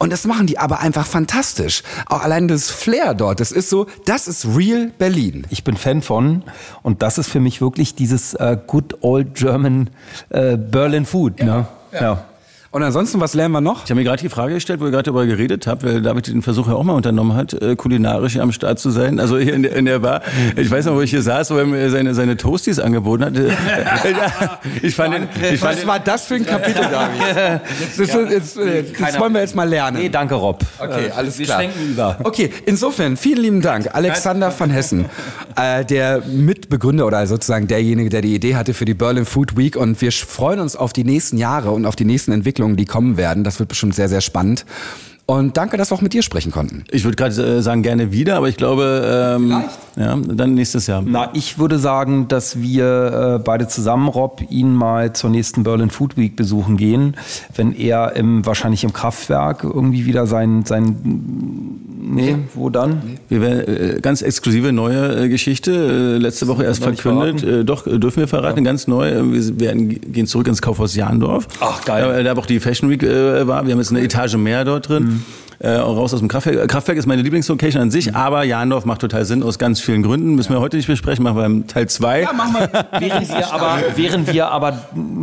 Und 0.00 0.10
das 0.14 0.24
machen 0.26 0.46
die 0.46 0.58
aber 0.58 0.80
einfach 0.80 1.06
fantastisch. 1.06 1.82
Auch 2.06 2.22
allein 2.22 2.48
das 2.48 2.70
Flair 2.70 3.12
dort, 3.12 3.38
das 3.38 3.52
ist 3.52 3.68
so, 3.68 3.86
das 4.06 4.28
ist 4.28 4.46
real 4.56 4.90
Berlin. 4.96 5.46
Ich 5.50 5.62
bin 5.62 5.76
Fan 5.76 6.00
von 6.00 6.42
und 6.82 7.02
das 7.02 7.18
ist 7.18 7.28
für 7.28 7.38
mich 7.38 7.60
wirklich 7.60 7.94
dieses 7.94 8.32
äh, 8.32 8.56
good 8.66 8.96
old 9.02 9.34
German 9.34 9.90
äh, 10.30 10.56
Berlin 10.56 11.04
Food. 11.04 11.40
Ne? 11.40 11.66
Ja. 11.92 12.24
Und 12.72 12.84
ansonsten, 12.84 13.18
was 13.18 13.34
lernen 13.34 13.50
wir 13.52 13.60
noch? 13.60 13.82
Ich 13.84 13.90
habe 13.90 13.98
mir 13.98 14.04
gerade 14.04 14.22
die 14.22 14.28
Frage 14.28 14.54
gestellt, 14.54 14.78
wo 14.80 14.84
ihr 14.84 14.92
gerade 14.92 15.02
darüber 15.02 15.26
geredet 15.26 15.66
habt, 15.66 15.82
weil 15.82 16.02
David 16.02 16.28
den 16.28 16.40
Versuch 16.40 16.68
ja 16.68 16.74
auch 16.74 16.84
mal 16.84 16.92
unternommen 16.92 17.36
hat, 17.36 17.52
äh, 17.54 17.74
kulinarisch 17.74 18.36
am 18.38 18.52
Start 18.52 18.78
zu 18.78 18.90
sein. 18.90 19.18
Also 19.18 19.38
hier 19.38 19.54
in 19.54 19.64
der, 19.64 19.74
in 19.74 19.86
der 19.86 19.98
Bar. 19.98 20.22
Ich 20.54 20.70
weiß 20.70 20.84
noch, 20.84 20.94
wo 20.94 21.00
ich 21.00 21.10
hier 21.10 21.22
saß, 21.22 21.50
wo 21.50 21.56
er 21.56 21.66
mir 21.66 21.90
seine, 21.90 22.14
seine 22.14 22.36
Toasties 22.36 22.78
angeboten 22.78 23.24
hat. 23.24 23.36
Äh, 23.36 23.50
ich 24.82 24.94
fand 24.94 25.14
den, 25.14 25.22
ich 25.52 25.58
fand 25.58 25.72
Was 25.72 25.80
den, 25.80 25.88
war 25.88 25.98
das 25.98 26.26
für 26.26 26.36
ein 26.36 26.46
Kapitel, 26.46 26.82
David? 26.92 27.60
Ist, 27.98 27.98
jetzt, 27.98 28.56
äh, 28.56 28.84
das 29.00 29.18
wollen 29.18 29.32
wir 29.34 29.40
jetzt 29.40 29.56
mal 29.56 29.68
lernen. 29.68 29.96
Nee, 29.98 30.08
danke 30.08 30.36
Rob. 30.36 30.64
Okay, 30.78 31.06
Äh, 31.06 31.10
alles 31.10 31.40
wir 31.40 31.46
klar. 31.46 31.64
über. 31.90 32.18
Okay, 32.22 32.50
insofern, 32.66 33.16
vielen 33.16 33.42
lieben 33.42 33.62
Dank. 33.62 33.92
Alexander 33.96 34.52
von 34.52 34.70
Hessen, 34.70 35.06
äh, 35.56 35.84
der 35.84 36.22
Mitbegründer 36.24 37.04
oder 37.04 37.26
sozusagen 37.26 37.66
derjenige, 37.66 38.10
der 38.10 38.20
die 38.22 38.32
Idee 38.32 38.54
hatte 38.54 38.74
für 38.74 38.84
die 38.84 38.94
Berlin 38.94 39.24
Food 39.24 39.56
Week. 39.56 39.74
Und 39.74 40.00
wir 40.00 40.12
freuen 40.12 40.60
uns 40.60 40.76
auf 40.76 40.92
die 40.92 41.02
nächsten 41.02 41.36
Jahre 41.36 41.72
und 41.72 41.84
auf 41.84 41.96
die 41.96 42.04
nächsten 42.04 42.30
Entwicklungen, 42.30 42.59
die 42.76 42.84
kommen 42.84 43.16
werden. 43.16 43.44
Das 43.44 43.58
wird 43.58 43.68
bestimmt 43.68 43.94
sehr, 43.94 44.08
sehr 44.08 44.20
spannend. 44.20 44.64
Und 45.26 45.56
danke, 45.56 45.76
dass 45.76 45.92
wir 45.92 45.94
auch 45.94 46.00
mit 46.00 46.12
dir 46.12 46.22
sprechen 46.22 46.50
konnten. 46.50 46.84
ich 46.90 47.04
würde 47.04 47.14
gerade 47.14 47.58
äh, 47.58 47.62
sagen, 47.62 47.82
gerne 47.82 48.10
wieder, 48.10 48.36
aber 48.36 48.48
ich 48.48 48.56
glaube, 48.56 49.36
ähm, 49.36 49.62
ja, 49.96 50.16
dann 50.16 50.54
nächstes 50.54 50.86
Jahr. 50.86 51.02
Na, 51.04 51.30
ich 51.34 51.58
würde 51.58 51.78
sagen, 51.78 52.28
dass 52.28 52.60
wir 52.60 53.38
äh, 53.38 53.42
beide 53.42 53.68
zusammen, 53.68 54.08
Rob, 54.08 54.42
ihn 54.48 54.74
mal 54.74 55.12
zur 55.12 55.30
nächsten 55.30 55.62
Berlin 55.62 55.90
Food 55.90 56.16
Week 56.16 56.36
besuchen 56.36 56.76
gehen, 56.76 57.16
wenn 57.54 57.72
er 57.74 58.14
im, 58.16 58.46
wahrscheinlich 58.46 58.84
im 58.84 58.92
Kraftwerk 58.92 59.64
irgendwie 59.64 60.06
wieder 60.06 60.26
sein, 60.26 60.64
sein 60.64 60.96
nee, 62.00 62.36
wo 62.54 62.70
dann? 62.70 63.18
Wir 63.28 63.40
werden 63.40 63.96
äh, 63.96 64.00
ganz 64.00 64.22
exklusive 64.22 64.72
neue 64.72 65.24
äh, 65.24 65.28
Geschichte, 65.28 65.72
äh, 65.72 66.18
letzte 66.18 66.46
Woche 66.48 66.64
erst 66.64 66.82
verkündet. 66.82 67.42
Äh, 67.42 67.64
doch, 67.64 67.86
äh, 67.86 67.98
dürfen 67.98 68.20
wir 68.20 68.28
verraten, 68.28 68.64
ganz 68.64 68.86
neu. 68.86 69.08
Äh, 69.08 69.32
Wir 69.32 69.60
werden, 69.60 69.88
gehen 70.12 70.26
zurück 70.26 70.48
ins 70.48 70.62
Kaufhaus 70.62 70.94
Jahndorf. 70.94 71.48
Ach, 71.60 71.84
geil. 71.84 72.24
Da, 72.24 72.34
da 72.34 72.40
auch 72.40 72.46
die 72.46 72.60
Fashion 72.60 72.90
Week 72.90 73.02
äh, 73.02 73.46
war. 73.46 73.66
Wir 73.66 73.72
haben 73.72 73.78
jetzt 73.78 73.90
eine 73.90 74.00
Etage 74.00 74.36
mehr 74.36 74.64
dort 74.64 74.88
drin. 74.88 75.24
Äh, 75.62 75.76
auch 75.76 75.94
raus 75.94 76.14
aus 76.14 76.20
dem 76.20 76.28
Kraftwerk. 76.28 76.68
Kraftwerk 76.68 76.96
ist 76.96 77.04
meine 77.04 77.20
Lieblingslocation 77.20 77.82
an 77.82 77.90
sich, 77.90 78.16
aber 78.16 78.44
Jahndorf 78.44 78.86
macht 78.86 79.02
total 79.02 79.26
Sinn 79.26 79.42
aus 79.42 79.58
ganz 79.58 79.78
vielen 79.78 80.02
Gründen. 80.02 80.34
Müssen 80.34 80.54
wir 80.54 80.60
heute 80.60 80.78
nicht 80.78 80.86
besprechen, 80.86 81.22
machen 81.22 81.36
wir 81.36 81.44
im 81.44 81.66
Teil 81.66 81.86
2. 81.86 82.26
Wären 82.98 83.28
wir, 83.28 83.52
aber, 83.52 83.78
wären 83.94 84.26
wir 84.26 84.48
aber 84.48 84.78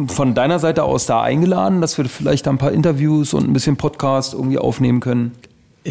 von 0.10 0.36
deiner 0.36 0.60
Seite 0.60 0.84
aus 0.84 1.08
da 1.08 1.24
eingeladen, 1.24 1.82
dass 1.82 1.98
wir 1.98 2.06
vielleicht 2.06 2.48
ein 2.48 2.60
paar 2.60 2.72
Interviews 2.72 3.34
und 3.34 3.50
ein 3.50 3.54
bisschen 3.54 3.78
Podcast 3.78 4.36
irgendwie 4.36 4.60
aufnehmen 4.60 5.00
können? 5.00 5.32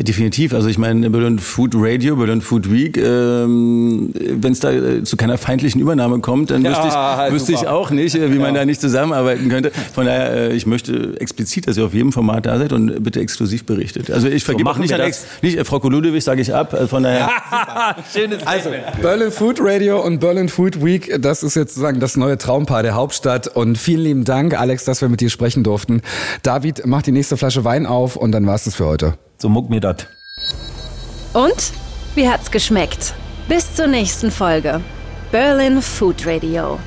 Definitiv. 0.02 0.52
Also 0.52 0.68
ich 0.68 0.78
meine, 0.78 1.09
Berlin 1.11 1.38
Food 1.38 1.72
Radio, 1.74 2.16
Berlin 2.16 2.40
Food 2.42 2.70
Week, 2.70 2.96
ähm, 2.98 4.11
wenn 4.14 4.52
es 4.52 4.61
da 4.61 4.70
äh, 4.70 5.02
zu 5.04 5.16
keiner 5.16 5.38
feindlichen 5.38 5.80
Übernahme 5.80 6.18
kommt, 6.20 6.50
dann 6.50 6.62
Ja, 6.62 6.70
wüsste, 6.72 6.88
ich, 6.88 7.32
wüsste 7.32 7.52
ich 7.52 7.66
auch 7.68 7.90
nicht, 7.90 8.14
äh, 8.14 8.32
wie 8.32 8.38
man 8.38 8.54
da 8.54 8.64
nicht 8.64 8.80
zusammenarbeiten 8.80 9.48
könnte. 9.48 9.70
Von 9.94 10.06
daher, 10.06 10.50
äh, 10.50 10.52
ich 10.54 10.66
möchte 10.66 11.18
explizit, 11.20 11.66
dass 11.66 11.76
ihr 11.76 11.85
auf 11.85 11.94
jedem 11.94 12.12
Format 12.12 12.46
da 12.46 12.59
seid 12.59 12.72
und 12.72 13.02
bitte 13.02 13.20
exklusiv 13.20 13.64
berichtet. 13.64 14.11
Also 14.11 14.28
ich 14.28 14.44
vergebe 14.44 14.68
auch 14.68 14.74
machen 14.74 14.82
nicht 14.82 14.92
an. 14.94 15.00
Ex, 15.00 15.26
nicht, 15.42 15.59
Frau 15.66 15.78
Ludewig 15.88 16.22
sage 16.22 16.42
ich 16.42 16.52
ab. 16.54 16.74
äh, 16.74 16.87
Von 16.87 17.02
daher, 17.04 17.30
Schönes 18.12 18.46
Also, 18.46 18.70
Berlin 19.00 19.30
Food 19.30 19.59
Radio 19.61 20.04
und 20.04 20.20
Berlin 20.20 20.48
Food 20.48 20.85
Week, 20.85 21.16
das 21.20 21.42
ist 21.42 21.54
jetzt 21.54 21.74
sozusagen 21.74 22.00
das 22.00 22.16
neue 22.16 22.38
Traumpaar 22.38 22.82
der 22.82 22.94
Hauptstadt. 22.94 23.48
Und 23.48 23.76
vielen 23.78 24.02
lieben 24.02 24.24
Dank, 24.24 24.59
Alex, 24.59 24.85
dass 24.85 25.00
wir 25.00 25.09
mit 25.09 25.20
dir 25.20 25.30
sprechen 25.30 25.62
durften. 25.62 26.02
David, 26.42 26.82
mach 26.87 27.02
die 27.02 27.12
nächste 27.12 27.37
Flasche 27.37 27.64
Wein 27.64 27.87
auf 27.87 28.16
und 28.16 28.32
dann 28.32 28.46
war's 28.46 28.64
das 28.64 28.74
für 28.74 28.87
heute. 28.87 29.14
So 29.38 29.49
muck 29.49 29.68
mir 29.68 29.81
das. 29.81 30.07
Und? 31.33 31.72
Wie 32.14 32.29
hat's 32.29 32.51
geschmeckt? 32.51 33.14
Bis 33.49 33.75
zur 33.75 33.87
nächsten 33.87 34.31
Folge. 34.31 34.81
Berlin 35.31 35.83
Food 35.83 36.27
Radio. 36.27 36.79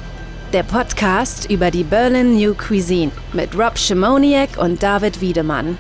Der 0.52 0.64
Podcast 0.64 1.50
über 1.52 1.70
die 1.70 1.84
Berlin 1.84 2.36
New 2.36 2.56
Cuisine 2.56 3.12
mit 3.34 3.56
Rob 3.56 3.78
Schimoniak 3.78 4.58
und 4.58 4.82
David 4.82 5.22
Wiedemann. 5.22 5.78